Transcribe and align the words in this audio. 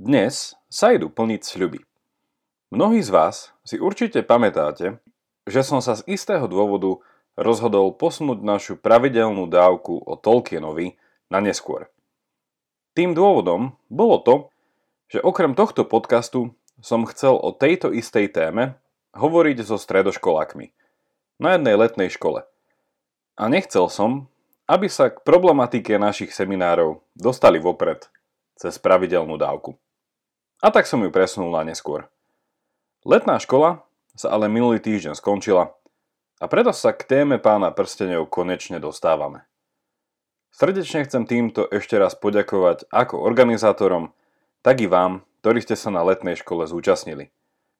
Dnes 0.00 0.56
sa 0.72 0.96
idú 0.96 1.12
plniť 1.12 1.44
sľuby. 1.44 1.84
Mnohí 2.72 3.04
z 3.04 3.12
vás 3.12 3.52
si 3.68 3.76
určite 3.76 4.24
pamätáte, 4.24 4.96
že 5.44 5.60
som 5.60 5.84
sa 5.84 5.92
z 5.92 6.08
istého 6.08 6.48
dôvodu 6.48 7.04
rozhodol 7.36 7.92
posunúť 7.92 8.40
našu 8.40 8.80
pravidelnú 8.80 9.44
dávku 9.44 10.00
o 10.00 10.16
Tolkienovi 10.16 10.96
na 11.28 11.44
neskôr. 11.44 11.92
Tým 12.96 13.12
dôvodom 13.12 13.76
bolo 13.92 14.16
to, 14.24 14.34
že 15.12 15.20
okrem 15.20 15.52
tohto 15.52 15.84
podcastu 15.84 16.56
som 16.80 17.04
chcel 17.04 17.36
o 17.36 17.52
tejto 17.52 17.92
istej 17.92 18.32
téme 18.32 18.80
hovoriť 19.12 19.68
so 19.68 19.76
stredoškolákmi 19.76 20.72
na 21.44 21.60
jednej 21.60 21.76
letnej 21.76 22.08
škole. 22.08 22.48
A 23.36 23.52
nechcel 23.52 23.92
som, 23.92 24.32
aby 24.64 24.88
sa 24.88 25.12
k 25.12 25.20
problematike 25.20 25.92
našich 26.00 26.32
seminárov 26.32 27.04
dostali 27.12 27.60
vopred 27.60 28.08
cez 28.56 28.80
pravidelnú 28.80 29.36
dávku. 29.36 29.76
A 30.60 30.68
tak 30.68 30.84
som 30.84 31.00
ju 31.00 31.08
presunul 31.08 31.56
na 31.56 31.64
neskôr. 31.64 32.12
Letná 33.08 33.40
škola 33.40 33.80
sa 34.12 34.28
ale 34.28 34.52
minulý 34.52 34.76
týždeň 34.76 35.16
skončila 35.16 35.72
a 36.36 36.44
preto 36.52 36.76
sa 36.76 36.92
k 36.92 37.00
téme 37.08 37.40
pána 37.40 37.72
prstenov 37.72 38.28
konečne 38.28 38.76
dostávame. 38.76 39.48
Srdečne 40.52 41.08
chcem 41.08 41.24
týmto 41.24 41.64
ešte 41.64 41.96
raz 41.96 42.12
poďakovať 42.12 42.92
ako 42.92 43.24
organizátorom, 43.24 44.12
tak 44.60 44.84
i 44.84 44.90
vám, 44.90 45.24
ktorí 45.40 45.64
ste 45.64 45.80
sa 45.80 45.88
na 45.88 46.04
letnej 46.04 46.36
škole 46.36 46.68
zúčastnili. 46.68 47.32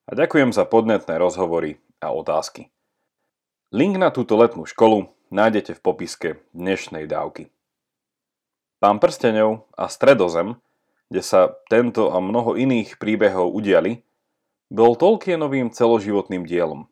A 0.08 0.16
ďakujem 0.16 0.56
za 0.56 0.64
podnetné 0.64 1.20
rozhovory 1.20 1.77
a 2.00 2.16
otázky. 2.16 2.72
Link 3.77 4.00
na 4.00 4.08
túto 4.08 4.41
letnú 4.41 4.64
školu 4.64 5.12
nájdete 5.28 5.77
v 5.77 5.84
popiske 5.84 6.28
dnešnej 6.56 7.05
dávky. 7.05 7.52
Pán 8.80 8.97
Prstenov 9.05 9.69
a 9.77 9.92
Stredozem– 9.92 10.56
kde 11.10 11.23
sa 11.27 11.59
tento 11.66 12.14
a 12.14 12.23
mnoho 12.23 12.55
iných 12.55 12.96
príbehov 12.96 13.50
udiali, 13.50 14.06
bol 14.70 14.95
Tolkienovým 14.95 15.75
celoživotným 15.75 16.47
dielom 16.47 16.86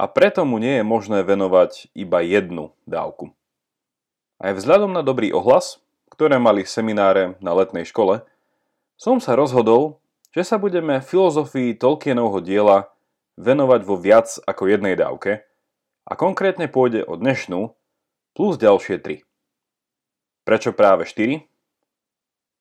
a 0.00 0.04
preto 0.10 0.42
mu 0.42 0.58
nie 0.58 0.82
je 0.82 0.84
možné 0.84 1.22
venovať 1.22 1.94
iba 1.94 2.18
jednu 2.24 2.74
dávku. 2.88 3.30
Aj 4.42 4.56
vzhľadom 4.56 4.90
na 4.90 5.06
dobrý 5.06 5.30
ohlas, 5.30 5.78
ktoré 6.10 6.40
mali 6.42 6.66
semináre 6.66 7.38
na 7.38 7.54
letnej 7.54 7.86
škole, 7.86 8.26
som 8.96 9.20
sa 9.22 9.36
rozhodol, 9.36 10.00
že 10.32 10.42
sa 10.42 10.56
budeme 10.56 11.04
filozofii 11.04 11.76
Tolkienovho 11.76 12.40
diela 12.40 12.90
venovať 13.36 13.80
vo 13.84 13.96
viac 14.00 14.28
ako 14.48 14.66
jednej 14.66 14.96
dávke 14.96 15.44
a 16.08 16.12
konkrétne 16.16 16.66
pôjde 16.66 17.04
o 17.04 17.14
dnešnú 17.14 17.76
plus 18.34 18.54
ďalšie 18.56 18.96
tri. 19.04 19.22
Prečo 20.48 20.72
práve 20.72 21.04
4? 21.04 21.49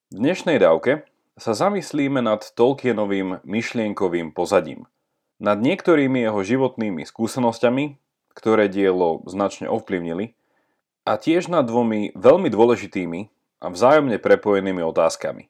V 0.10 0.18
dnešnej 0.18 0.58
dávke 0.58 1.06
sa 1.38 1.54
zamyslíme 1.54 2.18
nad 2.26 2.42
Tolkienovým 2.42 3.46
myšlienkovým 3.46 4.34
pozadím, 4.34 4.90
nad 5.38 5.62
niektorými 5.62 6.26
jeho 6.26 6.42
životnými 6.42 7.06
skúsenosťami, 7.06 7.94
ktoré 8.34 8.74
dielo 8.74 9.22
značne 9.30 9.70
ovplyvnili, 9.70 10.34
a 11.06 11.14
tiež 11.14 11.54
nad 11.54 11.62
dvomi 11.62 12.18
veľmi 12.18 12.50
dôležitými 12.50 13.20
a 13.62 13.70
vzájomne 13.70 14.18
prepojenými 14.18 14.82
otázkami. 14.82 15.46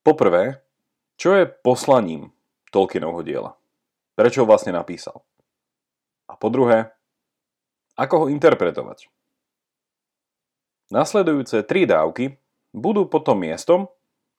Poprvé, 0.00 0.64
čo 1.20 1.36
je 1.36 1.44
poslaním 1.44 2.32
Tolkienovho 2.72 3.20
diela? 3.20 3.52
Prečo 4.16 4.44
ho 4.44 4.48
vlastne 4.48 4.72
napísal? 4.72 5.20
A 6.24 6.40
po 6.40 6.48
druhé, 6.48 6.96
ako 8.00 8.14
ho 8.16 8.26
interpretovať? 8.32 9.12
Nasledujúce 10.88 11.60
tri 11.68 11.84
dávky 11.84 12.40
budú 12.72 13.08
potom 13.08 13.40
miestom, 13.42 13.88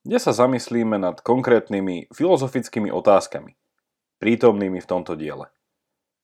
kde 0.04 0.18
sa 0.18 0.32
zamyslíme 0.32 0.96
nad 0.96 1.20
konkrétnymi 1.20 2.12
filozofickými 2.16 2.90
otázkami, 2.90 3.56
prítomnými 4.24 4.80
v 4.80 4.90
tomto 4.90 5.20
diele. 5.20 5.52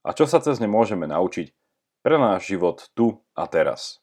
A 0.05 0.13
čo 0.13 0.29
sa 0.29 0.39
cez 0.39 0.61
ne 0.61 0.69
môžeme 0.69 1.09
naučiť 1.09 1.51
pre 2.05 2.21
náš 2.21 2.53
život 2.53 2.85
tu 2.93 3.25
a 3.33 3.49
teraz. 3.49 3.99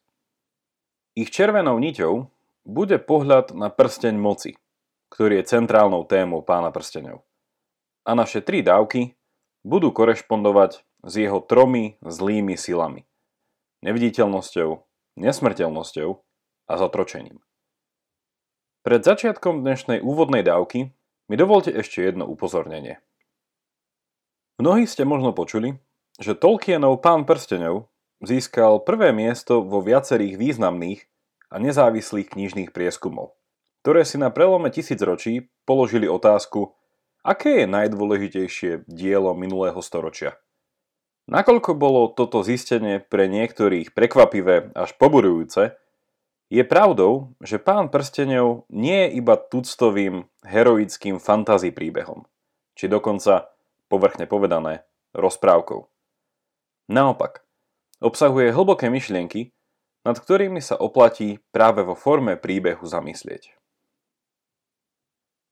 Ich 1.15 1.31
červenou 1.31 1.79
niťou 1.79 2.27
bude 2.67 2.99
pohľad 2.99 3.55
na 3.55 3.71
prsteň 3.71 4.15
moci, 4.19 4.59
ktorý 5.13 5.39
je 5.39 5.49
centrálnou 5.55 6.03
témou 6.03 6.43
pána 6.43 6.73
prstenov. 6.73 7.23
A 8.03 8.17
naše 8.17 8.43
tri 8.43 8.59
dávky 8.59 9.15
budú 9.63 9.95
korešpondovať 9.95 10.83
s 11.07 11.13
jeho 11.15 11.39
tromi 11.39 11.95
zlými 12.03 12.59
silami. 12.59 13.07
Neviditeľnosťou, 13.83 14.69
nesmrteľnosťou 15.19 16.09
a 16.67 16.73
zotročením. 16.75 17.39
Pred 18.83 18.99
začiatkom 18.99 19.63
dnešnej 19.63 20.03
úvodnej 20.03 20.43
dávky 20.43 20.91
mi 21.31 21.35
dovolte 21.39 21.71
ešte 21.71 22.03
jedno 22.03 22.27
upozornenie. 22.27 22.99
Mnohí 24.59 24.83
ste 24.91 25.07
možno 25.07 25.31
počuli, 25.31 25.79
že 26.19 26.35
Tolkienov 26.35 26.99
Pán 26.99 27.23
prstenov 27.23 27.87
získal 28.19 28.83
prvé 28.83 29.15
miesto 29.15 29.63
vo 29.63 29.79
viacerých 29.79 30.35
významných 30.35 30.99
a 31.47 31.63
nezávislých 31.63 32.35
knižných 32.35 32.75
prieskumov, 32.75 33.39
ktoré 33.87 34.03
si 34.03 34.19
na 34.19 34.35
prelome 34.35 34.67
tisícročí 34.67 35.47
položili 35.63 36.11
otázku, 36.11 36.75
aké 37.23 37.63
je 37.63 37.71
najdôležitejšie 37.71 38.83
dielo 38.91 39.31
minulého 39.31 39.79
storočia. 39.79 40.35
Nakoľko 41.31 41.71
bolo 41.79 42.11
toto 42.11 42.43
zistenie 42.43 42.99
pre 42.99 43.31
niektorých 43.31 43.95
prekvapivé 43.95 44.75
až 44.75 44.91
poburujúce, 44.99 45.79
je 46.53 46.61
pravdou, 46.61 47.33
že 47.41 47.57
pán 47.57 47.89
prstenov 47.89 48.69
nie 48.69 49.09
je 49.09 49.17
iba 49.17 49.41
tuctovým, 49.41 50.29
heroickým 50.45 51.17
fantasy 51.17 51.73
príbehom, 51.73 52.29
či 52.77 52.85
dokonca, 52.85 53.49
povrchne 53.89 54.29
povedané, 54.29 54.85
rozprávkou. 55.17 55.89
Naopak, 56.93 57.41
obsahuje 57.97 58.53
hlboké 58.53 58.93
myšlienky, 58.93 59.49
nad 60.05 60.21
ktorými 60.21 60.61
sa 60.61 60.77
oplatí 60.77 61.41
práve 61.49 61.81
vo 61.81 61.97
forme 61.97 62.37
príbehu 62.37 62.85
zamyslieť. 62.85 63.57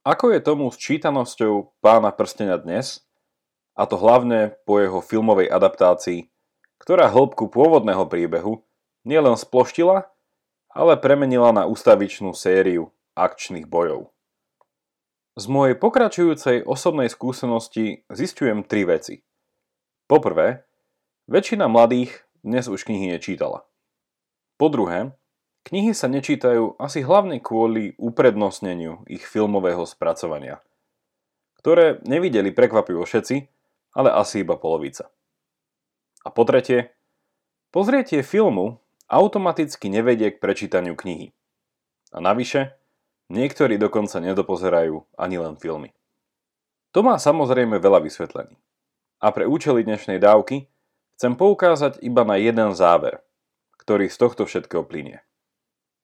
Ako 0.05 0.37
je 0.37 0.39
tomu 0.41 0.69
s 0.69 0.77
čítanosťou 0.77 1.81
pána 1.81 2.13
prstenia 2.13 2.61
dnes, 2.61 3.01
a 3.73 3.89
to 3.89 3.97
hlavne 3.97 4.53
po 4.69 4.77
jeho 4.77 5.01
filmovej 5.01 5.49
adaptácii, 5.49 6.29
ktorá 6.77 7.09
hĺbku 7.09 7.49
pôvodného 7.49 8.05
príbehu 8.05 8.61
nielen 9.01 9.33
sploštila, 9.33 10.11
ale 10.71 10.95
premenila 10.99 11.51
na 11.51 11.67
ústavičnú 11.67 12.31
sériu 12.31 12.91
akčných 13.15 13.67
bojov. 13.67 14.11
Z 15.39 15.47
mojej 15.47 15.75
pokračujúcej 15.79 16.67
osobnej 16.67 17.07
skúsenosti 17.07 18.03
zistujem 18.11 18.67
tri 18.67 18.83
veci. 18.83 19.23
Poprvé, 20.07 20.67
väčšina 21.31 21.71
mladých 21.71 22.27
dnes 22.43 22.67
už 22.67 22.83
knihy 22.83 23.15
nečítala. 23.15 23.63
Po 24.59 24.67
druhé, 24.67 25.15
knihy 25.71 25.95
sa 25.95 26.11
nečítajú 26.11 26.75
asi 26.75 26.99
hlavne 26.99 27.39
kvôli 27.39 27.95
uprednostneniu 27.95 29.07
ich 29.07 29.23
filmového 29.23 29.87
spracovania, 29.87 30.59
ktoré 31.63 32.03
nevideli 32.03 32.51
prekvapivo 32.51 33.07
všetci, 33.07 33.47
ale 33.95 34.09
asi 34.11 34.43
iba 34.43 34.59
polovica. 34.59 35.07
A 36.21 36.29
po 36.29 36.43
tretie, 36.43 36.91
pozrietie 37.71 38.21
filmu 38.21 38.83
automaticky 39.11 39.91
nevedie 39.91 40.31
k 40.31 40.39
prečítaniu 40.39 40.95
knihy. 40.95 41.35
A 42.15 42.23
navyše, 42.23 42.79
niektorí 43.27 43.75
dokonca 43.75 44.23
nedopozerajú 44.23 45.03
ani 45.19 45.35
len 45.35 45.59
filmy. 45.59 45.91
To 46.95 47.03
má 47.03 47.19
samozrejme 47.19 47.75
veľa 47.79 48.07
vysvetlení. 48.07 48.55
A 49.19 49.35
pre 49.35 49.43
účely 49.43 49.83
dnešnej 49.83 50.23
dávky 50.23 50.71
chcem 51.19 51.35
poukázať 51.35 51.99
iba 51.99 52.23
na 52.23 52.39
jeden 52.39 52.71
záver, 52.71 53.19
ktorý 53.83 54.07
z 54.07 54.17
tohto 54.17 54.47
všetkého 54.47 54.87
plinie. 54.87 55.19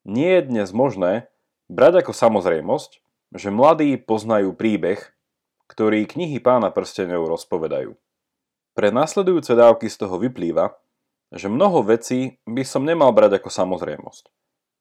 Nie 0.03 0.39
je 0.39 0.51
dnes 0.51 0.69
možné 0.75 1.31
brať 1.71 2.03
ako 2.03 2.11
samozrejmosť, 2.11 3.03
že 3.35 3.51
mladí 3.51 3.99
poznajú 3.99 4.55
príbeh, 4.55 4.99
ktorý 5.67 6.07
knihy 6.07 6.39
pána 6.39 6.71
prstenov 6.71 7.27
rozpovedajú. 7.27 7.95
Pre 8.71 8.87
nasledujúce 8.93 9.51
dávky 9.51 9.91
z 9.91 9.97
toho 9.99 10.15
vyplýva, 10.15 10.79
že 11.33 11.51
mnoho 11.51 11.83
vecí 11.83 12.39
by 12.47 12.63
som 12.63 12.87
nemal 12.87 13.11
brať 13.11 13.43
ako 13.43 13.49
samozrejmosť. 13.51 14.31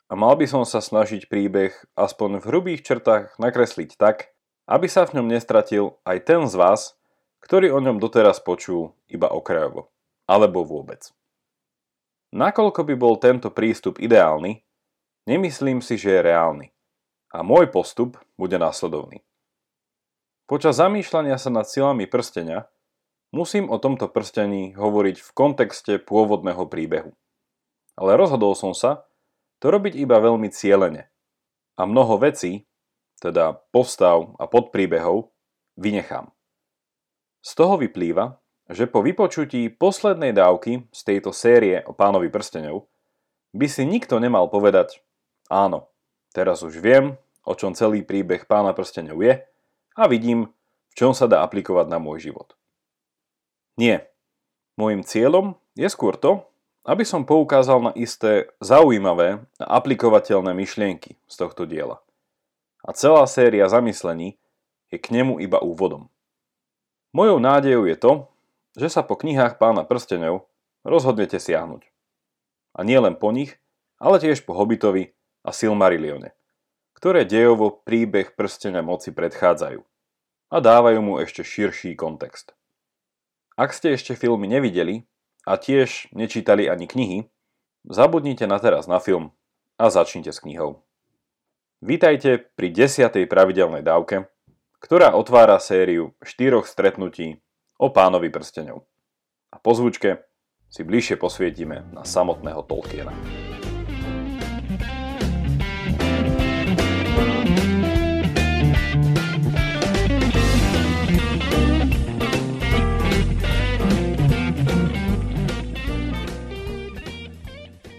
A 0.06 0.14
mal 0.14 0.38
by 0.38 0.46
som 0.46 0.62
sa 0.62 0.78
snažiť 0.78 1.26
príbeh 1.26 1.75
aspoň 1.98 2.38
v 2.38 2.46
hrubých 2.46 2.87
črtách 2.87 3.34
nakresliť 3.43 3.98
tak, 3.98 4.31
aby 4.70 4.87
sa 4.87 5.06
v 5.06 5.19
ňom 5.19 5.26
nestratil 5.26 5.98
aj 6.06 6.26
ten 6.26 6.46
z 6.46 6.54
vás, 6.54 6.94
ktorý 7.43 7.75
o 7.75 7.82
ňom 7.82 7.98
doteraz 7.98 8.38
počul 8.38 8.94
iba 9.10 9.26
okrajovo. 9.31 9.90
Alebo 10.26 10.66
vôbec. 10.66 11.10
Nakoľko 12.34 12.82
by 12.82 12.94
bol 12.99 13.14
tento 13.19 13.50
prístup 13.54 14.02
ideálny, 14.02 14.62
nemyslím 15.31 15.78
si, 15.78 15.94
že 15.94 16.19
je 16.19 16.26
reálny. 16.26 16.75
A 17.31 17.42
môj 17.46 17.70
postup 17.70 18.19
bude 18.34 18.58
následovný. 18.58 19.22
Počas 20.46 20.78
zamýšľania 20.78 21.38
sa 21.42 21.50
nad 21.50 21.66
silami 21.66 22.06
prstenia 22.06 22.70
Musím 23.36 23.68
o 23.68 23.76
tomto 23.76 24.08
prstení 24.08 24.72
hovoriť 24.72 25.20
v 25.20 25.30
kontexte 25.36 26.00
pôvodného 26.00 26.64
príbehu. 26.72 27.12
Ale 27.92 28.16
rozhodol 28.16 28.56
som 28.56 28.72
sa 28.72 29.04
to 29.60 29.68
robiť 29.68 29.92
iba 29.92 30.16
veľmi 30.16 30.48
cieľene. 30.48 31.12
A 31.76 31.82
mnoho 31.84 32.16
vecí, 32.16 32.64
teda 33.20 33.60
postav 33.76 34.32
a 34.40 34.48
podpríbehov, 34.48 35.36
vynechám. 35.76 36.32
Z 37.44 37.60
toho 37.60 37.76
vyplýva, 37.76 38.40
že 38.72 38.88
po 38.88 39.04
vypočutí 39.04 39.68
poslednej 39.68 40.32
dávky 40.32 40.88
z 40.88 41.00
tejto 41.04 41.36
série 41.36 41.84
o 41.84 41.92
pánovi 41.92 42.32
prstenov 42.32 42.88
by 43.52 43.68
si 43.68 43.84
nikto 43.84 44.16
nemal 44.16 44.48
povedať 44.48 45.04
áno, 45.52 45.92
teraz 46.32 46.64
už 46.64 46.80
viem, 46.80 47.20
o 47.44 47.52
čom 47.52 47.76
celý 47.76 48.00
príbeh 48.00 48.48
pána 48.48 48.72
prstenov 48.72 49.20
je 49.20 49.44
a 49.92 50.02
vidím, 50.08 50.48
v 50.88 50.94
čom 50.96 51.12
sa 51.12 51.28
dá 51.28 51.44
aplikovať 51.44 51.92
na 51.92 52.00
môj 52.00 52.32
život. 52.32 52.56
Nie. 53.76 54.08
Mojím 54.81 55.05
cieľom 55.05 55.61
je 55.76 55.88
skôr 55.93 56.17
to, 56.17 56.49
aby 56.88 57.05
som 57.05 57.28
poukázal 57.28 57.81
na 57.81 57.93
isté 57.93 58.49
zaujímavé 58.64 59.44
a 59.61 59.67
aplikovateľné 59.81 60.56
myšlienky 60.56 61.20
z 61.28 61.34
tohto 61.37 61.69
diela. 61.69 62.00
A 62.81 62.96
celá 62.96 63.28
séria 63.28 63.69
zamyslení 63.69 64.40
je 64.88 64.96
k 64.96 65.12
nemu 65.12 65.43
iba 65.44 65.61
úvodom. 65.61 66.08
Mojou 67.12 67.37
nádejou 67.37 67.84
je 67.84 67.96
to, 68.00 68.12
že 68.81 68.88
sa 68.93 69.05
po 69.05 69.17
knihách 69.17 69.61
pána 69.61 69.84
prstenov 69.84 70.49
rozhodnete 70.87 71.37
siahnuť. 71.37 71.84
A 72.76 72.84
nie 72.84 72.96
len 72.96 73.17
po 73.17 73.32
nich, 73.32 73.61
ale 74.00 74.20
tiež 74.20 74.44
po 74.49 74.56
Hobbitovi 74.56 75.12
a 75.44 75.52
Silmarillione, 75.52 76.32
ktoré 76.96 77.28
dejovo 77.28 77.73
príbeh 77.84 78.32
prstenia 78.37 78.81
moci 78.81 79.12
predchádzajú 79.12 79.81
a 80.49 80.56
dávajú 80.64 81.00
mu 81.05 81.14
ešte 81.20 81.44
širší 81.44 81.93
kontext. 81.93 82.55
Ak 83.56 83.72
ste 83.72 83.96
ešte 83.96 84.12
filmy 84.12 84.44
nevideli 84.52 85.08
a 85.48 85.56
tiež 85.56 86.12
nečítali 86.12 86.68
ani 86.68 86.84
knihy, 86.84 87.18
zabudnite 87.88 88.44
na 88.44 88.60
teraz 88.60 88.84
na 88.84 89.00
film 89.00 89.32
a 89.80 89.88
začnite 89.88 90.28
s 90.28 90.44
knihou. 90.44 90.84
Vítajte 91.80 92.52
pri 92.52 92.68
desiatej 92.68 93.24
pravidelnej 93.24 93.80
dávke, 93.80 94.28
ktorá 94.76 95.16
otvára 95.16 95.56
sériu 95.56 96.12
štyroch 96.20 96.68
stretnutí 96.68 97.40
o 97.80 97.88
pánovi 97.88 98.28
prstenov. 98.28 98.84
A 99.48 99.56
po 99.56 99.72
zvučke 99.72 100.20
si 100.68 100.84
bližšie 100.84 101.16
posvietime 101.16 101.80
na 101.96 102.04
samotného 102.04 102.60
Tolkiena. 102.60 103.16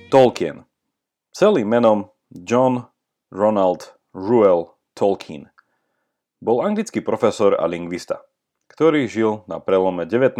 Tolkien. 0.08 0.64
Celým 1.36 1.68
menom 1.68 2.10
John 2.32 2.88
Ronald 3.32 3.96
Ruel 4.16 4.72
Tolkien. 4.96 5.52
Bol 6.40 6.64
anglický 6.64 7.04
profesor 7.04 7.58
a 7.60 7.68
lingvista 7.68 8.28
ktorý 8.78 9.10
žil 9.10 9.42
na 9.50 9.58
prelome 9.58 10.06
19. 10.06 10.38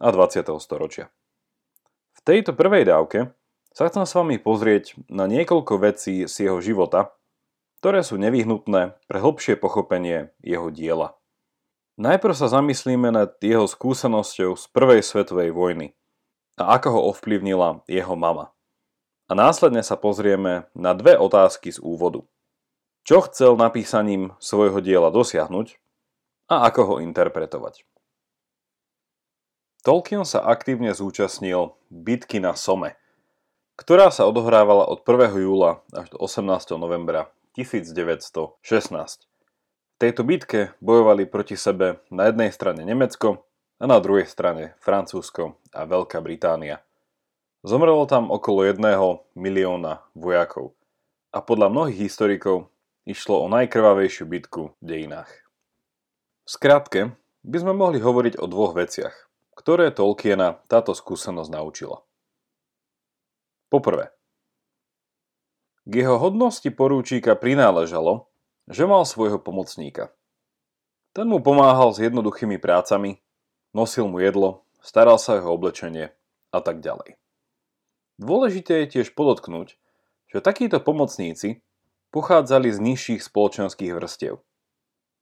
a 0.00 0.08
20. 0.08 0.56
storočia. 0.56 1.12
V 2.16 2.20
tejto 2.24 2.56
prvej 2.56 2.88
dávke 2.88 3.28
sa 3.76 3.92
chcem 3.92 4.08
s 4.08 4.16
vami 4.16 4.40
pozrieť 4.40 4.96
na 5.12 5.28
niekoľko 5.28 5.76
vecí 5.76 6.24
z 6.24 6.48
jeho 6.48 6.64
života, 6.64 7.12
ktoré 7.84 8.00
sú 8.00 8.16
nevyhnutné 8.16 8.96
pre 9.04 9.18
hlbšie 9.20 9.60
pochopenie 9.60 10.32
jeho 10.40 10.72
diela. 10.72 11.14
Najprv 12.00 12.32
sa 12.32 12.48
zamyslíme 12.48 13.12
nad 13.12 13.36
jeho 13.42 13.68
skúsenosťou 13.68 14.56
z 14.56 14.64
prvej 14.72 15.04
svetovej 15.04 15.52
vojny 15.52 15.92
a 16.56 16.78
ako 16.78 16.88
ho 16.94 17.00
ovplyvnila 17.12 17.84
jeho 17.84 18.16
mama. 18.16 18.54
A 19.28 19.36
následne 19.36 19.84
sa 19.84 20.00
pozrieme 20.00 20.72
na 20.72 20.96
dve 20.96 21.20
otázky 21.20 21.68
z 21.68 21.84
úvodu. 21.84 22.24
Čo 23.04 23.28
chcel 23.28 23.60
napísaním 23.60 24.32
svojho 24.40 24.80
diela 24.80 25.12
dosiahnuť 25.12 25.76
a 26.48 26.64
ako 26.64 26.80
ho 26.84 26.94
interpretovať. 27.04 27.84
Tolkien 29.84 30.24
sa 30.24 30.40
aktívne 30.44 30.96
zúčastnil 30.96 31.76
bitky 31.92 32.40
na 32.40 32.56
Some, 32.56 32.96
ktorá 33.76 34.08
sa 34.08 34.24
odohrávala 34.24 34.88
od 34.88 35.04
1. 35.04 35.44
júla 35.44 35.84
až 35.92 36.08
do 36.12 36.18
18. 36.24 36.48
novembra 36.80 37.28
1916. 37.52 38.64
V 38.64 39.96
tejto 40.00 40.22
bitke 40.24 40.72
bojovali 40.80 41.28
proti 41.28 41.54
sebe 41.54 42.00
na 42.08 42.32
jednej 42.32 42.48
strane 42.48 42.82
Nemecko 42.82 43.44
a 43.78 43.84
na 43.86 44.00
druhej 44.02 44.26
strane 44.26 44.74
Francúzsko 44.82 45.60
a 45.70 45.84
Veľká 45.86 46.18
Británia. 46.24 46.82
Zomrelo 47.66 48.06
tam 48.06 48.30
okolo 48.30 48.62
jedného 48.62 49.26
milióna 49.34 50.06
vojakov 50.14 50.78
a 51.34 51.42
podľa 51.42 51.74
mnohých 51.74 52.06
historikov 52.06 52.70
išlo 53.02 53.42
o 53.42 53.50
najkrvavejšiu 53.50 54.24
bitku 54.30 54.78
v 54.78 54.84
dejinách. 54.84 55.30
V 56.46 56.48
skratke 56.48 57.00
by 57.42 57.56
sme 57.58 57.74
mohli 57.74 57.98
hovoriť 57.98 58.38
o 58.38 58.46
dvoch 58.46 58.78
veciach, 58.78 59.12
ktoré 59.58 59.90
Tolkiena 59.90 60.62
táto 60.70 60.94
skúsenosť 60.94 61.50
naučila. 61.50 61.98
Poprvé, 63.68 64.14
k 65.82 65.92
jeho 66.04 66.14
hodnosti 66.14 66.68
porúčíka 66.70 67.34
prináležalo, 67.34 68.30
že 68.70 68.86
mal 68.86 69.02
svojho 69.02 69.42
pomocníka. 69.42 70.14
Ten 71.10 71.26
mu 71.26 71.42
pomáhal 71.42 71.90
s 71.90 71.98
jednoduchými 71.98 72.60
prácami, 72.62 73.18
nosil 73.74 74.06
mu 74.06 74.22
jedlo, 74.22 74.62
staral 74.78 75.18
sa 75.18 75.40
jeho 75.40 75.50
oblečenie 75.50 76.14
a 76.54 76.58
tak 76.62 76.78
ďalej. 76.84 77.18
Dôležité 78.18 78.84
je 78.84 78.98
tiež 78.98 79.14
podotknúť, 79.14 79.78
že 80.28 80.44
takíto 80.44 80.82
pomocníci 80.82 81.62
pochádzali 82.10 82.68
z 82.70 82.78
nižších 82.82 83.22
spoločenských 83.22 83.94
vrstiev 83.94 84.42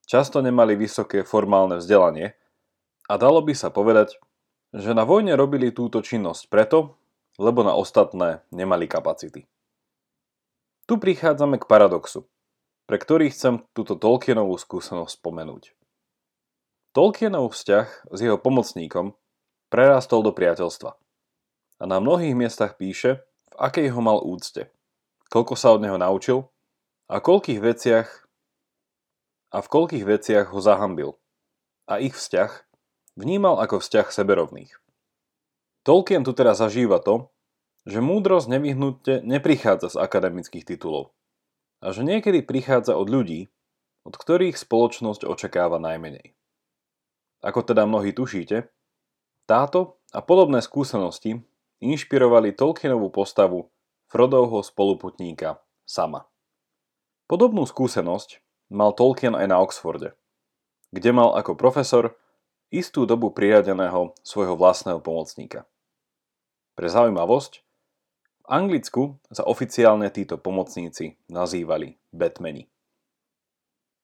často 0.07 0.39
nemali 0.39 0.79
vysoké 0.79 1.27
formálne 1.27 1.77
vzdelanie 1.77 2.33
a 3.11 3.13
dalo 3.19 3.43
by 3.43 3.53
sa 3.53 3.69
povedať, 3.69 4.15
že 4.71 4.95
na 4.95 5.03
vojne 5.03 5.35
robili 5.35 5.75
túto 5.75 5.99
činnosť 5.99 6.47
preto, 6.47 6.95
lebo 7.37 7.61
na 7.61 7.75
ostatné 7.75 8.41
nemali 8.49 8.87
kapacity. 8.87 9.45
Tu 10.87 10.95
prichádzame 10.95 11.59
k 11.59 11.67
paradoxu, 11.67 12.25
pre 12.87 12.95
ktorý 12.95 13.27
chcem 13.29 13.67
túto 13.75 13.99
Tolkienovú 13.99 14.55
skúsenosť 14.55 15.19
spomenúť. 15.19 15.75
Tolkienov 16.95 17.51
vzťah 17.51 18.09
s 18.09 18.19
jeho 18.23 18.39
pomocníkom 18.39 19.13
prerastol 19.67 20.23
do 20.23 20.31
priateľstva. 20.31 20.95
A 21.77 21.85
na 21.85 22.01
mnohých 22.01 22.33
miestach 22.33 22.75
píše, 22.75 23.21
v 23.53 23.55
akej 23.57 23.93
ho 23.93 24.01
mal 24.01 24.17
úcte, 24.21 24.73
koľko 25.29 25.53
sa 25.53 25.77
od 25.77 25.85
neho 25.85 25.97
naučil 26.01 26.49
a 27.05 27.21
koľkých 27.21 27.59
veciach 27.61 28.07
a 29.53 29.57
v 29.61 29.67
koľkých 29.67 30.05
veciach 30.05 30.45
ho 30.51 30.59
zahambil 30.59 31.15
a 31.87 32.03
ich 32.03 32.17
vzťah 32.17 32.51
vnímal 33.15 33.57
ako 33.63 33.79
vzťah 33.79 34.07
seberovných. 34.11 34.75
Tolkien 35.87 36.27
tu 36.27 36.35
teraz 36.35 36.59
zažíva 36.59 36.99
to, 36.99 37.31
že 37.87 38.03
múdrosť 38.03 38.51
nevyhnutne 38.51 39.23
neprichádza 39.23 39.95
z 39.95 39.97
akademických 40.03 40.67
titulov 40.67 41.15
a 41.79 41.95
že 41.95 42.03
niekedy 42.03 42.43
prichádza 42.43 42.99
od 42.99 43.07
ľudí, 43.07 43.47
od 44.03 44.19
ktorých 44.19 44.59
spoločnosť 44.59 45.23
očakáva 45.23 45.79
najmenej. 45.79 46.35
Ako 47.39 47.63
teda 47.63 47.87
mnohí 47.87 48.11
tušíte, 48.11 48.67
táto 49.47 50.03
a 50.11 50.19
podobné 50.19 50.59
skúsenosti 50.59 51.46
inšpirovali 51.83 52.53
Tolkienovú 52.53 53.13
postavu 53.13 53.69
Frodovho 54.07 54.63
spoluputníka 54.63 55.61
Sama. 55.83 56.25
Podobnú 57.27 57.67
skúsenosť 57.67 58.39
mal 58.71 58.95
Tolkien 58.95 59.35
aj 59.35 59.47
na 59.51 59.59
Oxforde, 59.59 60.15
kde 60.95 61.11
mal 61.11 61.35
ako 61.35 61.59
profesor 61.59 62.15
istú 62.71 63.07
dobu 63.07 63.31
priradeného 63.31 64.15
svojho 64.23 64.55
vlastného 64.59 64.99
pomocníka. 64.99 65.67
Pre 66.75 66.87
zaujímavosť, 66.87 67.63
v 68.43 68.45
Anglicku 68.47 69.19
sa 69.31 69.43
oficiálne 69.43 70.07
títo 70.11 70.39
pomocníci 70.39 71.19
nazývali 71.27 71.99
Batmani. 72.15 72.67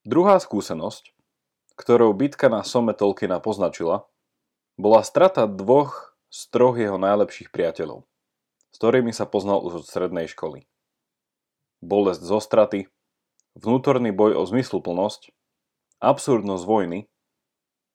Druhá 0.03 0.35
skúsenosť, 0.35 1.15
ktorou 1.79 2.11
bitka 2.11 2.51
na 2.51 2.61
Some 2.67 2.91
Tolkiena 2.91 3.39
poznačila, 3.39 4.03
bola 4.75 4.99
strata 4.99 5.47
dvoch 5.47 6.12
z 6.33 6.49
troch 6.49 6.81
jeho 6.81 6.97
najlepších 6.97 7.53
priateľov, 7.53 8.09
s 8.73 8.75
ktorými 8.81 9.13
sa 9.13 9.29
poznal 9.29 9.61
už 9.61 9.85
od 9.85 9.85
strednej 9.85 10.25
školy. 10.25 10.65
Bolesť 11.85 12.25
zo 12.25 12.41
straty 12.41 12.89
vnútorný 13.53 14.09
boj 14.09 14.41
o 14.41 14.43
zmysluplnosť, 14.49 15.29
absurdnosť 16.01 16.65
vojny, 16.65 16.99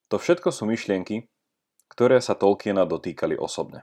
to 0.07 0.23
všetko 0.23 0.55
sú 0.55 0.71
myšlienky, 0.71 1.27
ktoré 1.91 2.23
sa 2.23 2.39
Tolkiena 2.39 2.87
dotýkali 2.87 3.35
osobne. 3.35 3.83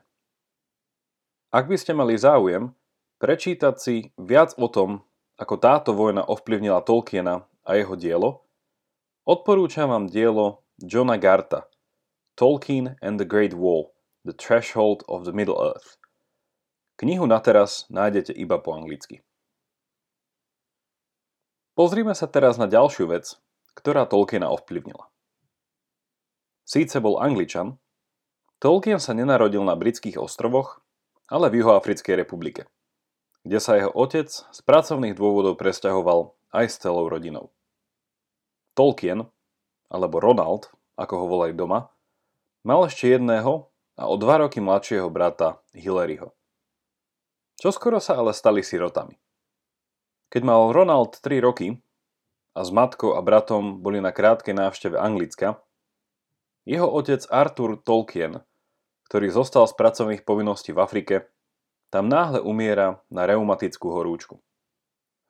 Ak 1.51 1.67
by 1.67 1.75
ste 1.75 1.91
mali 1.91 2.15
záujem 2.15 2.71
prečítať 3.19 3.75
si 3.75 4.15
viac 4.15 4.55
o 4.55 4.71
tom, 4.71 5.03
ako 5.35 5.59
táto 5.59 5.91
vojna 5.91 6.24
ovplyvnila 6.24 6.79
Tolkiena 6.79 7.43
a 7.67 7.75
jeho 7.75 8.00
dielo, 8.00 8.47
odporúčam 9.27 9.91
vám 9.91 10.07
dielo 10.07 10.63
Johna 10.79 11.19
Garta 11.19 11.67
Tolkien 12.39 12.95
and 13.03 13.19
the 13.19 13.27
Great 13.27 13.51
Wall– 13.51 13.91
The 14.25 14.34
Threshold 14.34 15.05
of 15.05 15.22
the 15.22 15.29
Middle 15.38 15.62
Earth. 15.62 16.01
Knihu 16.98 17.29
na 17.29 17.38
teraz 17.38 17.86
nájdete 17.94 18.34
iba 18.34 18.58
po 18.58 18.74
anglicky. 18.74 19.22
Pozrime 21.77 22.17
sa 22.17 22.25
teraz 22.25 22.58
na 22.58 22.65
ďalšiu 22.65 23.05
vec, 23.05 23.38
ktorá 23.77 24.10
Tolkiena 24.10 24.50
ovplyvnila. 24.50 25.13
Síce 26.65 26.98
bol 26.98 27.22
Angličan, 27.22 27.77
Tolkien 28.58 28.98
sa 28.98 29.13
nenarodil 29.13 29.62
na 29.62 29.77
britských 29.77 30.17
ostrovoch, 30.17 30.82
ale 31.29 31.53
v 31.53 31.62
Juhoafrickej 31.62 32.17
republike, 32.17 32.65
kde 33.46 33.62
sa 33.62 33.77
jeho 33.77 33.94
otec 33.94 34.25
z 34.25 34.60
pracovných 34.65 35.13
dôvodov 35.13 35.53
presťahoval 35.62 36.34
aj 36.50 36.65
s 36.65 36.82
celou 36.82 37.05
rodinou. 37.13 37.53
Tolkien, 38.74 39.29
alebo 39.94 40.17
Ronald, 40.17 40.74
ako 40.98 41.13
ho 41.13 41.25
volali 41.29 41.53
doma, 41.53 41.94
mal 42.65 42.89
ešte 42.89 43.13
jedného 43.13 43.70
a 43.95 44.11
o 44.11 44.15
dva 44.19 44.43
roky 44.43 44.59
mladšieho 44.59 45.07
brata 45.07 45.63
Hilaryho. 45.71 46.35
Čoskoro 47.55 48.03
sa 48.03 48.19
ale 48.19 48.35
stali 48.35 48.59
sirotami. 48.59 49.15
Keď 50.27 50.41
mal 50.43 50.75
Ronald 50.75 51.15
3 51.23 51.39
roky 51.39 51.79
a 52.51 52.61
s 52.61 52.69
matkou 52.75 53.15
a 53.15 53.23
bratom 53.23 53.79
boli 53.79 54.03
na 54.03 54.11
krátkej 54.11 54.51
návšteve 54.51 54.99
Anglicka, 54.99 55.63
jeho 56.67 56.91
otec 56.91 57.23
Arthur 57.31 57.79
Tolkien, 57.79 58.43
ktorý 59.07 59.31
zostal 59.31 59.63
z 59.69 59.73
pracovných 59.79 60.27
povinností 60.27 60.75
v 60.75 60.83
Afrike, 60.83 61.15
tam 61.87 62.11
náhle 62.11 62.43
umiera 62.43 62.99
na 63.07 63.23
reumatickú 63.23 63.87
horúčku. 63.95 64.43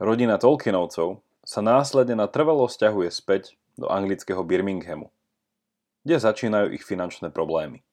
Rodina 0.01 0.41
Tolkienovcov 0.41 1.21
sa 1.45 1.61
následne 1.61 2.17
na 2.17 2.25
trvalo 2.25 2.65
stiahuje 2.65 3.13
späť 3.13 3.53
do 3.77 3.85
anglického 3.85 4.41
Birminghamu, 4.41 5.13
kde 6.01 6.17
začínajú 6.17 6.73
ich 6.73 6.81
finančné 6.81 7.29
problémy. 7.29 7.84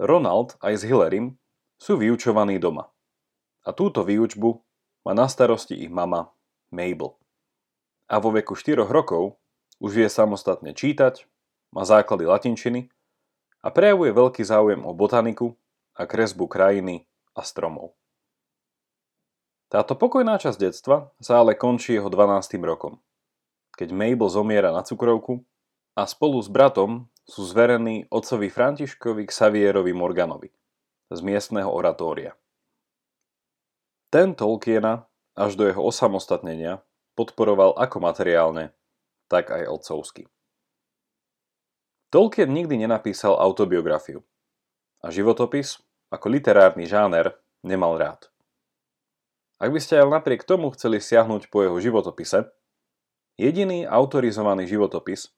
Ronald 0.00 0.56
aj 0.64 0.80
s 0.80 0.82
Hillarym 0.88 1.36
sú 1.76 2.00
vyučovaní 2.00 2.56
doma. 2.56 2.88
A 3.66 3.74
túto 3.76 4.06
výučbu 4.06 4.62
má 5.04 5.12
na 5.12 5.26
starosti 5.26 5.76
ich 5.76 5.92
mama 5.92 6.32
Mabel. 6.72 7.18
A 8.08 8.16
vo 8.22 8.32
veku 8.32 8.56
4 8.56 8.86
rokov 8.88 9.36
už 9.82 9.90
vie 9.98 10.08
samostatne 10.08 10.72
čítať, 10.72 11.26
má 11.74 11.82
základy 11.82 12.28
latinčiny 12.28 12.92
a 13.64 13.68
prejavuje 13.74 14.14
veľký 14.14 14.42
záujem 14.46 14.82
o 14.86 14.92
botaniku 14.94 15.58
a 15.98 16.06
kresbu 16.06 16.46
krajiny 16.46 17.04
a 17.36 17.42
stromov. 17.42 17.96
Táto 19.72 19.96
pokojná 19.96 20.36
časť 20.36 20.58
detstva 20.60 21.10
sa 21.16 21.40
ale 21.40 21.56
končí 21.56 21.96
jeho 21.96 22.12
12. 22.12 22.60
rokom, 22.60 23.00
keď 23.72 23.88
Mabel 23.96 24.28
zomiera 24.28 24.68
na 24.68 24.84
cukrovku 24.84 25.42
a 25.96 26.04
spolu 26.04 26.40
s 26.44 26.48
bratom 26.52 27.08
sú 27.26 27.46
zverení 27.46 28.06
otcovi 28.10 28.50
Františkovi 28.50 29.26
Xavierovi 29.30 29.94
Morganovi 29.94 30.50
z 31.12 31.18
miestneho 31.22 31.70
oratória. 31.70 32.34
Ten 34.12 34.36
Tolkiena 34.36 35.08
až 35.32 35.56
do 35.56 35.64
jeho 35.64 35.80
osamostatnenia 35.80 36.84
podporoval 37.16 37.76
ako 37.80 37.98
materiálne, 38.04 38.76
tak 39.28 39.48
aj 39.48 39.68
otcovsky. 39.68 40.28
Tolkien 42.12 42.52
nikdy 42.52 42.84
nenapísal 42.84 43.40
autobiografiu 43.40 44.20
a 45.00 45.08
životopis 45.08 45.80
ako 46.12 46.28
literárny 46.28 46.84
žáner 46.84 47.32
nemal 47.64 47.96
rád. 47.96 48.28
Ak 49.56 49.72
by 49.72 49.80
ste 49.80 49.96
ale 49.96 50.12
napriek 50.12 50.44
tomu 50.44 50.68
chceli 50.76 51.00
siahnuť 51.00 51.48
po 51.48 51.64
jeho 51.64 51.78
životopise, 51.80 52.52
jediný 53.40 53.88
autorizovaný 53.88 54.68
životopis, 54.68 55.32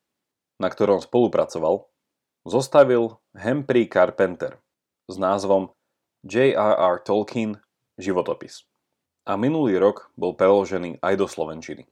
na 0.59 0.69
ktorom 0.71 1.03
spolupracoval, 1.03 1.87
zostavil 2.45 3.19
Humphrey 3.35 3.89
Carpenter 3.89 4.61
s 5.09 5.17
názvom 5.19 5.73
J.R.R. 6.25 7.03
Tolkien 7.05 7.61
životopis. 8.01 8.65
A 9.25 9.41
minulý 9.41 9.81
rok 9.81 10.13
bol 10.19 10.37
preložený 10.37 11.01
aj 11.01 11.15
do 11.17 11.27
slovenčiny. 11.29 11.89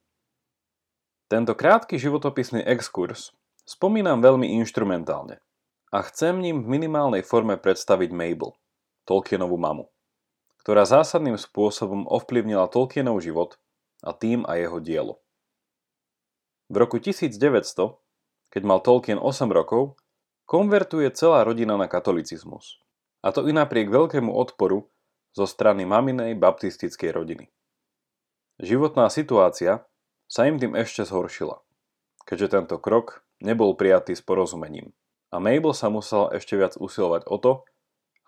Tento 1.32 1.56
krátky 1.56 1.96
životopisný 1.96 2.60
exkurs 2.68 3.32
Spomínam 3.62 4.18
veľmi 4.18 4.58
inštrumentálne 4.58 5.38
a 5.94 5.98
chcem 6.10 6.42
ním 6.42 6.66
v 6.66 6.70
minimálnej 6.78 7.22
forme 7.22 7.54
predstaviť 7.54 8.10
Mabel, 8.10 8.58
Tolkienovú 9.06 9.54
mamu, 9.54 9.86
ktorá 10.66 10.82
zásadným 10.82 11.38
spôsobom 11.38 12.10
ovplyvnila 12.10 12.66
Tolkienov 12.66 13.22
život 13.22 13.62
a 14.02 14.10
tým 14.10 14.42
aj 14.50 14.58
jeho 14.66 14.78
dielo. 14.82 15.14
V 16.66 16.74
roku 16.82 16.98
1900, 16.98 18.01
keď 18.52 18.62
mal 18.68 18.84
Tolkien 18.84 19.16
8 19.16 19.48
rokov, 19.48 19.96
konvertuje 20.44 21.08
celá 21.16 21.40
rodina 21.48 21.80
na 21.80 21.88
katolicizmus. 21.88 22.76
A 23.24 23.32
to 23.32 23.48
i 23.48 23.56
napriek 23.56 23.88
veľkému 23.88 24.28
odporu 24.28 24.92
zo 25.32 25.48
strany 25.48 25.88
maminej 25.88 26.36
baptistickej 26.36 27.10
rodiny. 27.16 27.48
Životná 28.60 29.08
situácia 29.08 29.88
sa 30.28 30.44
im 30.44 30.60
tým 30.60 30.76
ešte 30.76 31.08
zhoršila, 31.08 31.64
keďže 32.28 32.60
tento 32.60 32.76
krok 32.76 33.24
nebol 33.40 33.72
prijatý 33.72 34.12
s 34.12 34.20
porozumením. 34.20 34.92
A 35.32 35.40
Mabel 35.40 35.72
sa 35.72 35.88
musela 35.88 36.28
ešte 36.36 36.60
viac 36.60 36.76
usilovať 36.76 37.24
o 37.24 37.36
to, 37.40 37.52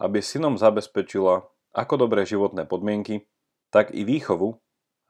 aby 0.01 0.25
synom 0.25 0.57
zabezpečila 0.57 1.45
ako 1.77 1.95
dobré 2.01 2.25
životné 2.25 2.65
podmienky, 2.65 3.29
tak 3.69 3.93
i 3.93 4.09
výchovu 4.09 4.57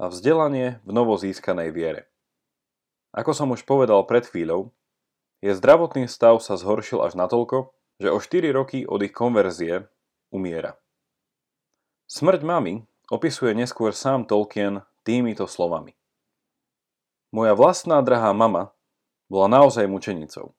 a 0.03 0.11
vzdelanie 0.11 0.83
v 0.83 0.91
novozískanej 0.91 1.71
viere. 1.71 2.11
Ako 3.15 3.31
som 3.31 3.55
už 3.55 3.63
povedal 3.63 4.03
pred 4.11 4.27
chvíľou, 4.27 4.75
je 5.45 5.53
zdravotný 5.53 6.09
stav 6.09 6.41
sa 6.41 6.57
zhoršil 6.57 7.05
až 7.05 7.21
natoľko, 7.21 7.77
že 8.01 8.09
o 8.09 8.17
4 8.17 8.49
roky 8.57 8.89
od 8.89 9.05
ich 9.05 9.13
konverzie 9.13 9.85
umiera. 10.33 10.81
Smrť 12.09 12.41
mamy 12.41 12.89
opisuje 13.13 13.53
neskôr 13.53 13.93
sám 13.93 14.25
Tolkien 14.25 14.81
týmito 15.05 15.45
slovami. 15.45 15.93
Moja 17.29 17.53
vlastná 17.53 18.01
drahá 18.01 18.33
mama 18.33 18.73
bola 19.29 19.61
naozaj 19.61 19.85
mučenicou. 19.85 20.57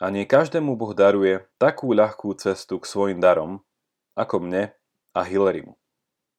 A 0.00 0.08
nie 0.08 0.24
každému 0.24 0.78
Boh 0.78 0.94
daruje 0.96 1.44
takú 1.60 1.92
ľahkú 1.92 2.32
cestu 2.38 2.80
k 2.80 2.88
svojim 2.88 3.20
darom, 3.20 3.60
ako 4.16 4.40
mne 4.40 4.72
a 5.12 5.20
Hilarymu. 5.20 5.76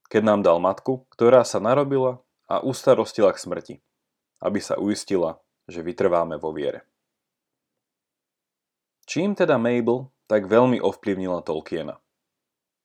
Keď 0.10 0.22
nám 0.26 0.42
dal 0.42 0.58
matku, 0.58 1.06
ktorá 1.14 1.46
sa 1.46 1.62
narobila 1.62 2.24
a 2.50 2.66
ustarostila 2.66 3.30
k 3.36 3.42
smrti, 3.46 3.76
aby 4.42 4.58
sa 4.58 4.80
uistila, 4.80 5.38
že 5.70 5.86
vytrváme 5.86 6.40
vo 6.40 6.50
viere. 6.50 6.89
Čím 9.10 9.34
teda 9.34 9.58
Mabel 9.58 10.14
tak 10.30 10.46
veľmi 10.46 10.78
ovplyvnila 10.86 11.42
Tolkiena? 11.42 11.98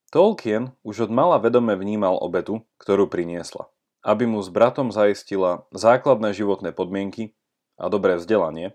Tolkien 0.08 0.72
už 0.80 1.04
od 1.04 1.10
mala 1.12 1.36
vedome 1.36 1.76
vnímal 1.76 2.16
obetu, 2.16 2.64
ktorú 2.80 3.12
priniesla, 3.12 3.68
aby 4.00 4.24
mu 4.24 4.40
s 4.40 4.48
bratom 4.48 4.88
zaistila 4.88 5.68
základné 5.76 6.32
životné 6.32 6.72
podmienky 6.72 7.36
a 7.76 7.92
dobré 7.92 8.16
vzdelanie 8.16 8.72